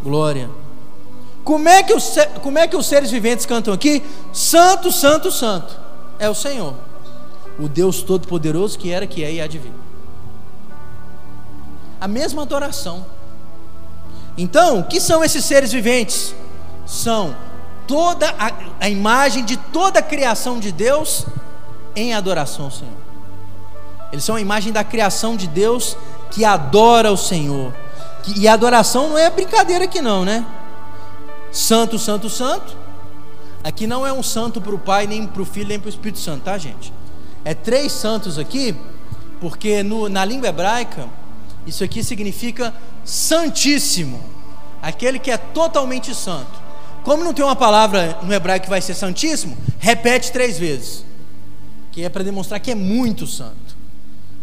glória. 0.03 0.47
Como 1.43 1.67
é 1.67 1.81
que 1.81 1.95
os, 1.95 2.13
como 2.43 2.59
é 2.59 2.67
que 2.67 2.75
os 2.75 2.85
seres 2.85 3.09
viventes 3.09 3.47
cantam 3.47 3.73
aqui? 3.73 4.03
Santo, 4.31 4.91
santo, 4.91 5.31
santo 5.31 5.86
é 6.19 6.29
o 6.29 6.35
Senhor, 6.35 6.73
o 7.59 7.67
Deus 7.67 8.01
Todo-Poderoso 8.01 8.77
que 8.77 8.91
era, 8.91 9.07
que 9.07 9.23
é 9.23 9.31
e 9.33 9.41
há 9.41 9.47
de 9.47 9.59
vir. 9.59 9.73
A 11.99 12.07
mesma 12.07 12.43
adoração. 12.43 13.05
Então, 14.37 14.79
o 14.79 14.83
que 14.83 14.99
são 14.99 15.23
esses 15.23 15.43
seres 15.43 15.71
viventes? 15.71 16.35
São 16.85 17.35
toda 17.87 18.29
a, 18.37 18.51
a 18.79 18.89
imagem 18.89 19.43
de 19.43 19.57
toda 19.57 19.99
a 19.99 20.03
criação 20.03 20.59
de 20.59 20.71
Deus 20.71 21.25
em 21.95 22.13
adoração 22.13 22.65
ao 22.65 22.71
Senhor. 22.71 22.93
Eles 24.11 24.23
são 24.23 24.35
a 24.35 24.41
imagem 24.41 24.71
da 24.71 24.83
criação 24.83 25.35
de 25.35 25.47
Deus 25.47 25.97
que 26.31 26.45
adora 26.45 27.11
o 27.11 27.17
Senhor. 27.17 27.73
E 28.35 28.47
adoração 28.47 29.09
não 29.09 29.17
é 29.17 29.29
brincadeira 29.29 29.85
aqui 29.85 30.01
não, 30.01 30.23
né? 30.23 30.45
Santo, 31.51 31.97
santo, 31.97 32.29
santo. 32.29 32.75
Aqui 33.67 33.85
não 33.85 34.07
é 34.07 34.13
um 34.13 34.23
santo 34.23 34.61
para 34.61 34.73
o 34.73 34.79
Pai, 34.79 35.07
nem 35.07 35.27
para 35.27 35.41
o 35.41 35.45
Filho, 35.45 35.67
nem 35.67 35.77
para 35.77 35.87
o 35.87 35.89
Espírito 35.89 36.19
Santo, 36.19 36.43
tá, 36.43 36.57
gente? 36.57 36.93
É 37.43 37.53
três 37.53 37.91
santos 37.91 38.39
aqui, 38.39 38.73
porque 39.41 39.83
no, 39.83 40.07
na 40.07 40.23
língua 40.23 40.47
hebraica, 40.47 41.09
isso 41.65 41.83
aqui 41.83 42.01
significa 42.01 42.73
santíssimo, 43.03 44.23
aquele 44.81 45.19
que 45.19 45.29
é 45.29 45.35
totalmente 45.35 46.15
santo. 46.15 46.57
Como 47.03 47.25
não 47.25 47.33
tem 47.33 47.43
uma 47.43 47.57
palavra 47.57 48.17
no 48.23 48.33
hebraico 48.33 48.63
que 48.63 48.69
vai 48.69 48.79
ser 48.79 48.93
santíssimo, 48.93 49.57
repete 49.79 50.31
três 50.31 50.57
vezes, 50.57 51.03
que 51.91 52.05
é 52.05 52.07
para 52.07 52.23
demonstrar 52.23 52.61
que 52.61 52.71
é 52.71 52.75
muito 52.75 53.27
santo. 53.27 53.75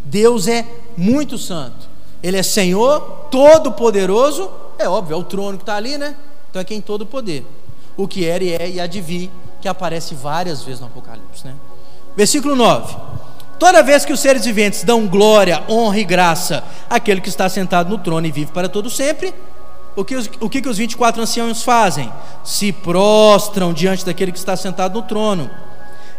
Deus 0.03 0.47
é 0.47 0.67
muito 0.95 1.39
santo. 1.39 1.89
Ele 2.21 2.37
é 2.37 2.43
Senhor, 2.43 3.01
todo-poderoso. 3.31 4.51
É 4.77 4.87
óbvio, 4.87 5.15
é 5.15 5.17
o 5.17 5.23
trono 5.23 5.57
que 5.57 5.63
está 5.63 5.77
ali, 5.77 5.97
né? 5.97 6.15
Então 6.47 6.61
é 6.61 6.63
quem 6.63 6.79
todo 6.79 7.07
poder. 7.07 7.43
O 7.97 8.07
que 8.07 8.25
era 8.25 8.43
e 8.43 8.79
é 8.79 8.85
e 8.85 9.01
vir, 9.01 9.31
que 9.61 9.67
aparece 9.67 10.15
várias 10.15 10.63
vezes 10.63 10.81
no 10.81 10.87
Apocalipse, 10.87 11.45
né? 11.45 11.53
Versículo 12.15 12.55
9. 12.55 12.95
Toda 13.57 13.81
vez 13.81 14.03
que 14.03 14.11
os 14.11 14.19
seres 14.19 14.43
viventes 14.43 14.83
dão 14.83 15.07
glória, 15.07 15.63
honra 15.69 15.99
e 15.99 16.03
graça 16.03 16.63
àquele 16.89 17.21
que 17.21 17.29
está 17.29 17.47
sentado 17.47 17.89
no 17.89 17.97
trono 17.97 18.27
e 18.27 18.31
vive 18.31 18.51
para 18.51 18.67
todo 18.67 18.89
sempre, 18.89 19.33
o 19.95 20.03
que, 20.03 20.15
os, 20.15 20.29
o 20.41 20.49
que, 20.49 20.61
que 20.61 20.67
os 20.67 20.77
24 20.77 21.21
anciãos 21.21 21.63
fazem? 21.63 22.11
Se 22.43 22.73
prostram 22.73 23.71
diante 23.71 24.05
daquele 24.05 24.31
que 24.33 24.37
está 24.37 24.57
sentado 24.57 24.93
no 24.93 25.07
trono 25.07 25.49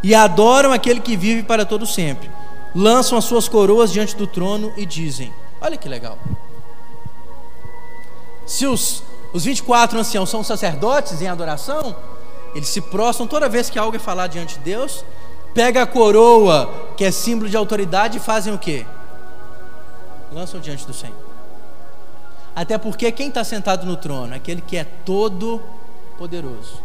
e 0.03 0.15
adoram 0.15 0.73
aquele 0.73 1.01
que 1.01 1.17
vive 1.17 1.43
para 1.43 1.67
todo 1.67 1.87
sempre 1.87 2.31
lançam 2.77 3.17
as 3.17 3.25
suas 3.25 3.49
coroas 3.49 3.91
diante 3.91 4.15
do 4.15 4.27
trono 4.27 4.71
e 4.77 4.85
dizem: 4.85 5.33
Olha 5.61 5.79
que 5.79 5.89
legal. 5.89 6.19
Se 8.45 8.67
os, 8.67 9.03
os 9.33 9.45
24 9.45 9.99
anciãos 9.99 10.31
são 10.31 10.43
sacerdotes 10.43 11.21
em 11.21 11.29
adoração, 11.29 11.95
eles 12.55 12.69
se 12.69 12.81
prostram 12.81 13.27
toda 13.27 13.49
vez 13.49 13.69
que 13.69 13.79
algo 13.79 13.97
é 13.97 13.99
falar 13.99 14.29
diante 14.29 14.55
de 14.59 14.65
Deus, 14.65 15.05
pega 15.55 15.83
a 15.83 15.87
coroa, 15.87 16.93
que 16.97 17.05
é 17.05 17.11
símbolo 17.11 17.51
de 17.51 17.57
autoridade, 17.57 18.19
e 18.19 18.21
fazem 18.21 18.53
o 18.53 18.59
que? 18.59 18.87
Lançam 20.33 20.61
diante 20.61 20.87
do 20.87 20.95
Senhor. 20.95 21.17
Até 22.55 22.79
porque 22.79 23.13
quem 23.13 23.29
está 23.29 23.45
sentado 23.45 23.85
no 23.85 23.97
trono? 23.97 24.35
Aquele 24.35 24.63
que 24.63 24.77
é 24.77 24.85
todo 24.85 25.61
poderoso. 26.17 26.81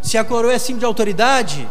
Se 0.00 0.16
a 0.16 0.24
coroa 0.24 0.52
é 0.52 0.58
símbolo 0.58 0.80
de 0.80 0.86
autoridade, 0.86 1.68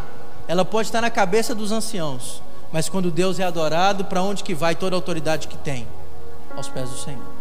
ela 0.48 0.66
pode 0.66 0.90
estar 0.90 1.00
na 1.00 1.10
cabeça 1.10 1.56
dos 1.56 1.72
anciãos, 1.72 2.42
mas 2.72 2.90
quando 2.90 3.10
Deus 3.10 3.40
é 3.40 3.44
adorado, 3.44 4.06
para 4.06 4.22
onde 4.22 4.44
que 4.44 4.54
vai 4.54 4.76
toda 4.76 4.96
a 4.96 4.98
autoridade 4.98 5.48
que 5.48 5.58
tem? 5.58 5.88
Aos 6.56 6.68
pés 6.68 6.90
do 6.90 6.98
Senhor. 6.98 7.33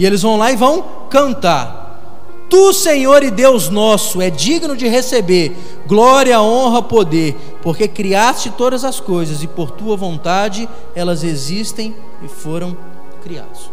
E 0.00 0.06
eles 0.06 0.22
vão 0.22 0.38
lá 0.38 0.50
e 0.50 0.56
vão 0.56 0.82
cantar. 1.10 2.00
Tu, 2.48 2.72
Senhor 2.72 3.22
e 3.22 3.30
Deus 3.30 3.68
nosso, 3.68 4.22
é 4.22 4.30
digno 4.30 4.74
de 4.74 4.88
receber 4.88 5.54
glória, 5.86 6.40
honra, 6.40 6.80
poder, 6.80 7.36
porque 7.62 7.86
criaste 7.86 8.48
todas 8.48 8.82
as 8.82 8.98
coisas 8.98 9.42
e 9.42 9.46
por 9.46 9.70
tua 9.70 9.98
vontade 9.98 10.66
elas 10.94 11.22
existem 11.22 11.94
e 12.24 12.28
foram 12.28 12.74
criadas. 13.22 13.70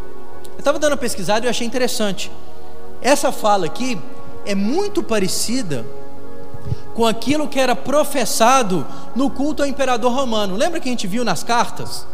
Eu 0.52 0.60
estava 0.60 0.78
dando 0.78 0.92
uma 0.92 0.98
pesquisada 0.98 1.46
e 1.46 1.50
achei 1.50 1.66
interessante. 1.66 2.30
Essa 3.02 3.32
fala 3.32 3.66
aqui 3.66 3.98
é 4.46 4.54
muito 4.54 5.02
parecida 5.02 5.86
com 6.94 7.06
aquilo 7.06 7.48
que 7.48 7.58
era 7.58 7.74
professado 7.74 8.86
no 9.16 9.30
culto 9.30 9.64
ao 9.64 9.70
imperador 9.70 10.12
romano. 10.12 10.58
Lembra 10.58 10.82
que 10.82 10.90
a 10.90 10.92
gente 10.92 11.08
viu 11.08 11.24
nas 11.24 11.42
cartas? 11.42 12.06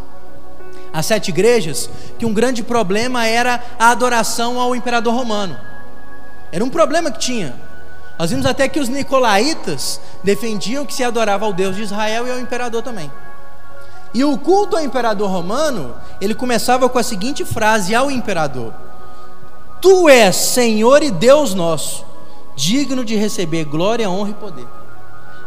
As 0.93 1.07
sete 1.07 1.29
igrejas, 1.29 1.89
que 2.19 2.25
um 2.25 2.33
grande 2.33 2.61
problema 2.61 3.25
era 3.25 3.61
a 3.79 3.89
adoração 3.89 4.59
ao 4.59 4.75
imperador 4.75 5.13
romano. 5.13 5.57
Era 6.51 6.63
um 6.63 6.69
problema 6.69 7.11
que 7.11 7.17
tinha. 7.17 7.55
Nós 8.17 8.29
vimos 8.29 8.45
até 8.45 8.69
que 8.69 8.79
os 8.79 8.87
nicolaítas 8.87 9.99
defendiam 10.23 10.85
que 10.85 10.93
se 10.93 11.03
adorava 11.03 11.45
ao 11.45 11.51
Deus 11.51 11.75
de 11.75 11.81
Israel 11.81 12.27
e 12.27 12.31
ao 12.31 12.39
imperador 12.39 12.83
também. 12.83 13.11
E 14.13 14.23
o 14.23 14.37
culto 14.37 14.77
ao 14.77 14.83
imperador 14.83 15.29
romano, 15.29 15.95
ele 16.21 16.35
começava 16.35 16.87
com 16.87 16.99
a 16.99 17.03
seguinte 17.03 17.43
frase 17.43 17.95
ao 17.95 18.11
imperador: 18.11 18.71
Tu 19.81 20.07
és 20.07 20.35
Senhor 20.35 21.01
e 21.01 21.09
Deus 21.09 21.55
nosso 21.55 22.05
digno 22.55 23.03
de 23.03 23.15
receber 23.15 23.65
glória, 23.65 24.09
honra 24.09 24.29
e 24.29 24.35
poder. 24.35 24.67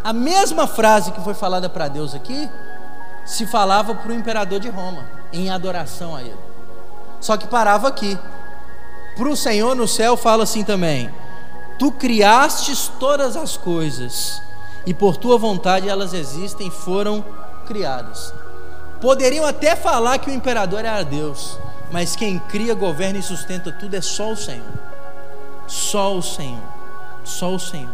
A 0.02 0.12
mesma 0.12 0.66
frase 0.66 1.12
que 1.12 1.20
foi 1.20 1.34
falada 1.34 1.68
para 1.68 1.88
Deus 1.88 2.14
aqui, 2.14 2.48
se 3.26 3.44
falava 3.44 3.94
para 3.94 4.12
o 4.12 4.14
imperador 4.14 4.60
de 4.60 4.68
Roma, 4.68 5.04
em 5.32 5.50
adoração 5.50 6.14
a 6.14 6.22
ele. 6.22 6.38
Só 7.20 7.36
que 7.36 7.46
parava 7.46 7.88
aqui. 7.88 8.16
Para 9.16 9.28
o 9.28 9.36
Senhor 9.36 9.74
no 9.74 9.88
céu 9.88 10.16
fala 10.16 10.44
assim 10.44 10.62
também: 10.62 11.10
Tu 11.78 11.90
criastes 11.90 12.90
todas 13.00 13.36
as 13.36 13.56
coisas, 13.56 14.40
e 14.86 14.94
por 14.94 15.16
tua 15.16 15.36
vontade 15.36 15.88
elas 15.88 16.14
existem, 16.14 16.70
foram 16.70 17.24
criadas. 17.66 18.32
Poderiam 19.00 19.44
até 19.44 19.74
falar 19.74 20.18
que 20.18 20.30
o 20.30 20.34
imperador 20.34 20.84
era 20.84 21.02
Deus, 21.02 21.58
mas 21.90 22.14
quem 22.14 22.38
cria, 22.38 22.74
governa 22.74 23.18
e 23.18 23.22
sustenta 23.22 23.72
tudo 23.72 23.94
é 23.94 24.00
só 24.00 24.30
o 24.32 24.36
Senhor. 24.36 24.72
Só 25.66 26.16
o 26.16 26.22
Senhor. 26.22 26.62
Só 27.24 27.54
o 27.54 27.58
Senhor. 27.58 27.92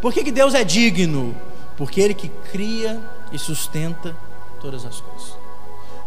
Por 0.00 0.12
que, 0.12 0.24
que 0.24 0.32
Deus 0.32 0.52
é 0.52 0.64
digno? 0.64 1.34
Porque 1.76 2.00
Ele 2.00 2.12
que 2.12 2.28
cria 2.50 3.00
e 3.32 3.38
sustenta 3.38 4.14
todas 4.64 4.86
as 4.86 4.98
coisas. 4.98 5.36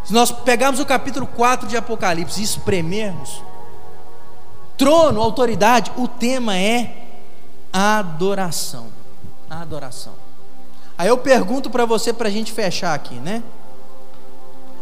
Se 0.03 0.11
nós 0.11 0.31
pegarmos 0.31 0.79
o 0.79 0.85
capítulo 0.85 1.27
4 1.27 1.67
de 1.67 1.77
Apocalipse 1.77 2.41
e 2.41 2.43
espremermos, 2.43 3.43
trono, 4.75 5.21
autoridade, 5.21 5.91
o 5.95 6.07
tema 6.07 6.57
é 6.57 7.05
adoração. 7.71 8.87
Adoração. 9.47 10.13
Aí 10.97 11.07
eu 11.07 11.19
pergunto 11.19 11.69
para 11.69 11.85
você, 11.85 12.11
para 12.11 12.29
a 12.29 12.31
gente 12.31 12.51
fechar 12.51 12.95
aqui, 12.95 13.13
né? 13.13 13.43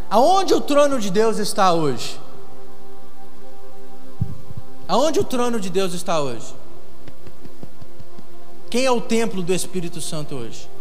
Aonde 0.09 0.53
o 0.53 0.61
trono 0.61 0.97
de 0.97 1.09
Deus 1.09 1.37
está 1.37 1.73
hoje? 1.73 2.17
Aonde 4.87 5.19
o 5.19 5.23
trono 5.25 5.59
de 5.59 5.69
Deus 5.69 5.93
está 5.93 6.21
hoje? 6.21 6.55
Quem 8.69 8.85
é 8.85 8.91
o 8.91 9.01
templo 9.01 9.43
do 9.43 9.53
Espírito 9.53 9.99
Santo 9.99 10.35
hoje? 10.35 10.74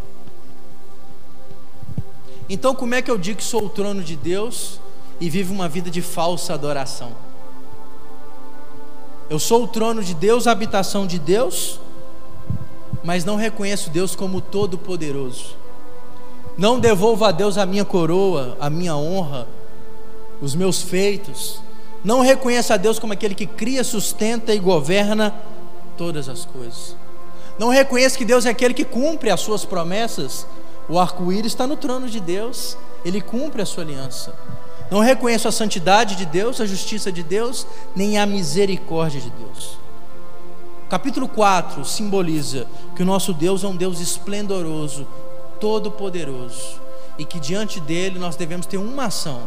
Então, 2.49 2.75
como 2.75 2.95
é 2.95 3.03
que 3.03 3.11
eu 3.11 3.19
digo 3.19 3.39
que 3.39 3.45
sou 3.45 3.65
o 3.65 3.69
trono 3.69 4.03
de 4.03 4.17
Deus 4.17 4.79
e 5.21 5.31
vivo 5.31 5.55
uma 5.55 5.69
vida 5.69 5.91
de 5.91 6.03
falsa 6.03 6.55
adoração? 6.55 7.13
Eu 9.31 9.39
sou 9.39 9.65
o 9.65 9.69
trono 9.69 10.03
de 10.03 10.15
Deus, 10.15 10.47
a 10.47 10.53
habitação 10.53 11.07
de 11.07 11.19
Deus, 11.19 11.81
mas 13.03 13.25
não 13.25 13.37
reconheço 13.37 13.89
Deus 13.89 14.15
como 14.15 14.41
todo-poderoso. 14.41 15.57
Não 16.57 16.79
devolvo 16.79 17.25
a 17.25 17.33
Deus 17.33 17.57
a 17.57 17.65
minha 17.65 17.85
coroa, 17.85 18.57
a 18.61 18.69
minha 18.69 18.95
honra, 18.95 19.49
os 20.41 20.55
meus 20.55 20.83
feitos. 20.83 21.61
Não 22.05 22.21
reconheço 22.21 22.73
a 22.73 22.77
Deus 22.77 22.99
como 22.99 23.15
aquele 23.15 23.35
que 23.35 23.47
cria, 23.47 23.83
sustenta 23.83 24.55
e 24.55 24.59
governa 24.59 25.35
todas 25.97 26.29
as 26.29 26.45
coisas. 26.45 26.95
Não 27.59 27.71
reconheço 27.71 28.19
que 28.19 28.25
Deus 28.25 28.45
é 28.45 28.51
aquele 28.51 28.75
que 28.75 28.85
cumpre 28.85 29.31
as 29.31 29.41
suas 29.41 29.65
promessas. 29.65 30.47
O 30.89 30.99
arco-íris 30.99 31.53
está 31.53 31.67
no 31.67 31.77
trono 31.77 32.09
de 32.09 32.21
Deus, 32.21 32.77
ele 33.05 33.21
cumpre 33.21 33.63
a 33.63 33.67
sua 33.67 33.85
aliança. 33.85 34.35
Não 34.91 35.01
reconheço 35.01 35.49
a 35.49 35.53
santidade 35.53 36.15
de 36.15 36.27
Deus, 36.27 36.61
a 36.61 36.67
justiça 36.67 37.11
de 37.11 37.23
Deus, 37.23 37.67
nem 37.97 38.19
a 38.19 38.27
misericórdia 38.27 39.21
de 39.21 39.31
Deus. 39.31 39.79
Capítulo 40.89 41.27
4 41.27 41.85
simboliza 41.85 42.67
que 42.95 43.03
o 43.03 43.07
nosso 43.07 43.33
Deus 43.33 43.65
é 43.65 43.67
um 43.67 43.75
Deus 43.75 43.99
esplendoroso, 44.01 45.07
todo-poderoso, 45.59 46.81
e 47.19 47.25
que 47.25 47.41
diante 47.41 47.81
dele 47.81 48.19
nós 48.19 48.37
devemos 48.37 48.67
ter 48.67 48.77
uma 48.77 49.07
ação: 49.07 49.41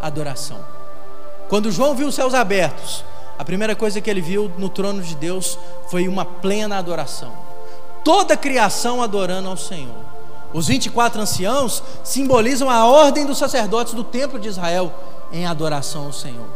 adoração. 0.00 0.58
Quando 1.48 1.70
João 1.70 1.94
viu 1.94 2.08
os 2.08 2.14
céus 2.14 2.32
abertos, 2.32 3.04
a 3.38 3.44
primeira 3.44 3.76
coisa 3.76 4.00
que 4.00 4.08
ele 4.08 4.22
viu 4.22 4.50
no 4.56 4.70
trono 4.70 5.02
de 5.02 5.14
Deus 5.14 5.58
foi 5.90 6.08
uma 6.08 6.24
plena 6.24 6.78
adoração. 6.78 7.32
Toda 8.02 8.34
a 8.34 8.38
criação 8.38 9.02
adorando 9.02 9.48
ao 9.48 9.56
Senhor. 9.56 10.13
Os 10.54 10.68
24 10.68 11.20
anciãos 11.20 11.82
simbolizam 12.04 12.70
a 12.70 12.86
ordem 12.86 13.26
dos 13.26 13.38
sacerdotes 13.38 13.92
do 13.92 14.04
templo 14.04 14.38
de 14.38 14.48
Israel 14.48 14.94
em 15.32 15.44
adoração 15.44 16.06
ao 16.06 16.12
Senhor. 16.12 16.46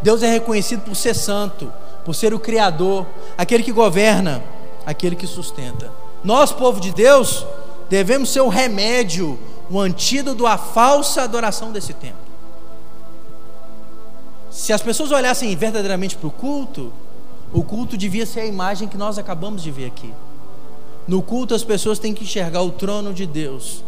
Deus 0.00 0.22
é 0.22 0.30
reconhecido 0.30 0.82
por 0.82 0.94
ser 0.94 1.12
santo, 1.12 1.70
por 2.04 2.14
ser 2.14 2.32
o 2.32 2.38
Criador, 2.38 3.04
aquele 3.36 3.64
que 3.64 3.72
governa, 3.72 4.40
aquele 4.86 5.16
que 5.16 5.26
sustenta. 5.26 5.90
Nós, 6.22 6.52
povo 6.52 6.80
de 6.80 6.92
Deus, 6.92 7.44
devemos 7.90 8.30
ser 8.30 8.42
o 8.42 8.48
remédio, 8.48 9.36
o 9.68 9.80
antídoto 9.80 10.46
à 10.46 10.56
falsa 10.56 11.22
adoração 11.22 11.72
desse 11.72 11.92
tempo. 11.92 12.22
Se 14.52 14.72
as 14.72 14.82
pessoas 14.82 15.10
olhassem 15.10 15.54
verdadeiramente 15.56 16.16
para 16.16 16.28
o 16.28 16.30
culto, 16.30 16.92
o 17.52 17.64
culto 17.64 17.96
devia 17.96 18.24
ser 18.24 18.40
a 18.40 18.46
imagem 18.46 18.86
que 18.86 18.96
nós 18.96 19.18
acabamos 19.18 19.62
de 19.62 19.70
ver 19.72 19.86
aqui. 19.86 20.14
No 21.06 21.22
culto, 21.22 21.54
as 21.54 21.64
pessoas 21.64 21.98
têm 21.98 22.14
que 22.14 22.24
enxergar 22.24 22.62
o 22.62 22.70
trono 22.70 23.12
de 23.12 23.26
Deus 23.26 23.82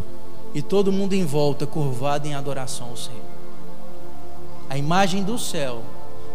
e 0.53 0.61
todo 0.61 0.93
mundo 0.93 1.13
em 1.13 1.25
volta 1.25 1.67
curvado 1.67 2.27
em 2.27 2.35
adoração 2.35 2.89
ao 2.89 2.97
Senhor. 2.97 3.23
A 4.69 4.77
imagem 4.77 5.23
do 5.23 5.39
céu 5.39 5.83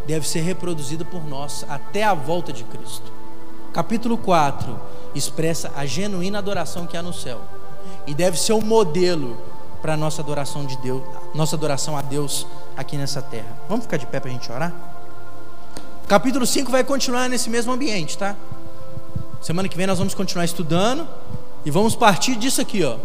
deve 0.07 0.27
ser 0.27 0.41
reproduzida 0.41 1.03
por 1.03 1.25
nós 1.27 1.65
até 1.67 2.03
a 2.03 2.13
volta 2.13 2.53
de 2.53 2.63
Cristo. 2.63 3.11
Capítulo 3.73 4.17
4 4.17 4.79
expressa 5.13 5.71
a 5.75 5.85
genuína 5.85 6.37
adoração 6.37 6.85
que 6.85 6.95
há 6.95 7.01
no 7.01 7.13
céu 7.13 7.41
e 8.05 8.13
deve 8.13 8.39
ser 8.39 8.53
o 8.53 8.57
um 8.57 8.61
modelo 8.61 9.37
para 9.81 9.97
nossa 9.97 10.21
adoração 10.21 10.65
de 10.65 10.77
Deus, 10.77 11.01
nossa 11.33 11.55
adoração 11.55 11.97
a 11.97 12.01
Deus 12.01 12.45
aqui 12.75 12.97
nessa 12.97 13.21
terra. 13.21 13.57
Vamos 13.67 13.85
ficar 13.85 13.97
de 13.97 14.05
pé 14.05 14.19
para 14.19 14.29
a 14.29 14.33
gente 14.33 14.51
orar? 14.51 14.73
Capítulo 16.07 16.45
5 16.45 16.71
vai 16.71 16.83
continuar 16.83 17.29
nesse 17.29 17.49
mesmo 17.49 17.71
ambiente, 17.71 18.17
tá? 18.17 18.35
Semana 19.41 19.69
que 19.69 19.77
vem 19.77 19.87
nós 19.87 19.97
vamos 19.97 20.13
continuar 20.13 20.43
estudando 20.43 21.07
e 21.65 21.71
vamos 21.71 21.95
partir 21.95 22.35
disso 22.35 22.59
aqui, 22.59 22.83
ó. 22.83 22.97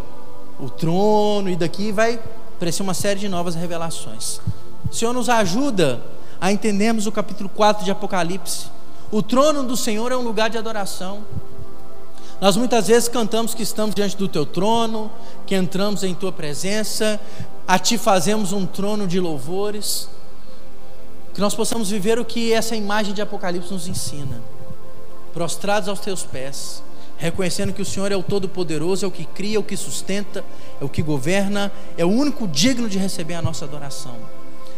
O 0.59 0.68
trono 0.68 1.49
e 1.49 1.57
daqui 1.57 1.93
vai 1.93 2.20
aparecer 2.57 2.82
uma 2.82 2.95
série 2.95 3.20
de 3.20 3.28
novas 3.28 3.55
revelações. 3.55 4.41
O 4.91 4.95
Senhor 4.95 5.12
nos 5.12 5.28
ajuda 5.28 6.03
a 6.41 6.51
entendermos 6.51 7.07
o 7.07 7.12
capítulo 7.12 7.49
4 7.49 7.85
de 7.85 7.91
Apocalipse. 7.91 8.66
O 9.12 9.22
trono 9.22 9.62
do 9.62 9.76
Senhor 9.76 10.11
é 10.11 10.16
um 10.16 10.22
lugar 10.22 10.51
de 10.51 10.59
adoração. 10.59 11.24
Nós 12.41 12.57
muitas 12.57 12.89
vezes 12.89 13.09
cantamos 13.09 13.55
que 13.55 13.62
estamos 13.62 13.95
diante 13.95 14.16
do 14.16 14.28
teu 14.28 14.45
trono, 14.45 15.11
que 15.47 15.55
entramos 15.55 16.03
em 16.03 16.14
tua 16.14 16.32
presença, 16.32 17.20
a 17.66 17.78
ti 17.78 17.97
fazemos 17.97 18.53
um 18.53 18.66
trono 18.66 19.07
de 19.07 19.20
louvores. 19.20 20.09
Que 21.32 21.41
nós 21.41 21.55
possamos 21.55 21.91
viver 21.91 22.18
o 22.18 22.24
que 22.24 22.53
essa 22.53 22.74
imagem 22.74 23.14
de 23.14 23.22
Apocalipse 23.22 23.72
nos 23.72 23.87
ensina. 23.87 24.43
Prostrados 25.35 25.89
aos 25.89 26.01
teus 26.01 26.22
pés, 26.22 26.82
reconhecendo 27.18 27.72
que 27.72 27.82
o 27.82 27.85
Senhor 27.85 28.11
é 28.11 28.16
o 28.16 28.22
Todo-Poderoso, 28.22 29.05
é 29.05 29.09
o 29.09 29.11
que 29.11 29.26
cria, 29.26 29.57
é 29.57 29.61
o 29.61 29.62
que 29.62 29.76
sustenta, 29.76 30.45
é 30.80 30.85
o 30.85 30.89
que 30.89 31.03
governa, 31.03 31.70
é 31.99 32.05
o 32.05 32.11
único 32.11 32.49
digno 32.49 32.89
de 32.89 32.97
receber 32.97 33.35
a 33.35 33.43
nossa 33.43 33.64
adoração. 33.66 34.16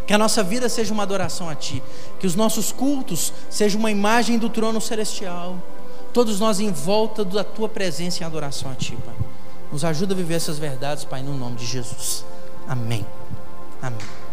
Que 0.07 0.13
a 0.13 0.19
nossa 0.19 0.43
vida 0.43 0.69
seja 0.69 0.93
uma 0.93 1.03
adoração 1.03 1.49
a 1.49 1.55
Ti, 1.55 1.83
que 2.19 2.27
os 2.27 2.35
nossos 2.35 2.73
cultos 2.73 3.33
sejam 3.51 3.79
uma 3.79 3.91
imagem 3.91 4.39
do 4.39 4.49
trono 4.49 4.81
celestial 4.81 5.57
todos 6.17 6.41
nós 6.41 6.61
em 6.61 6.73
volta 6.73 7.23
da 7.27 7.45
tua 7.45 7.69
presença 7.69 8.23
em 8.23 8.27
adoração 8.27 8.71
a 8.71 8.75
ti, 8.75 8.97
Pai. 9.05 9.15
Nos 9.71 9.85
ajuda 9.85 10.15
a 10.15 10.17
viver 10.17 10.37
essas 10.37 10.59
verdades, 10.59 11.05
Pai, 11.05 11.23
no 11.23 11.37
nome 11.37 11.57
de 11.57 11.67
Jesus. 11.67 12.25
Amém. 12.67 13.05
Amém. 13.83 14.26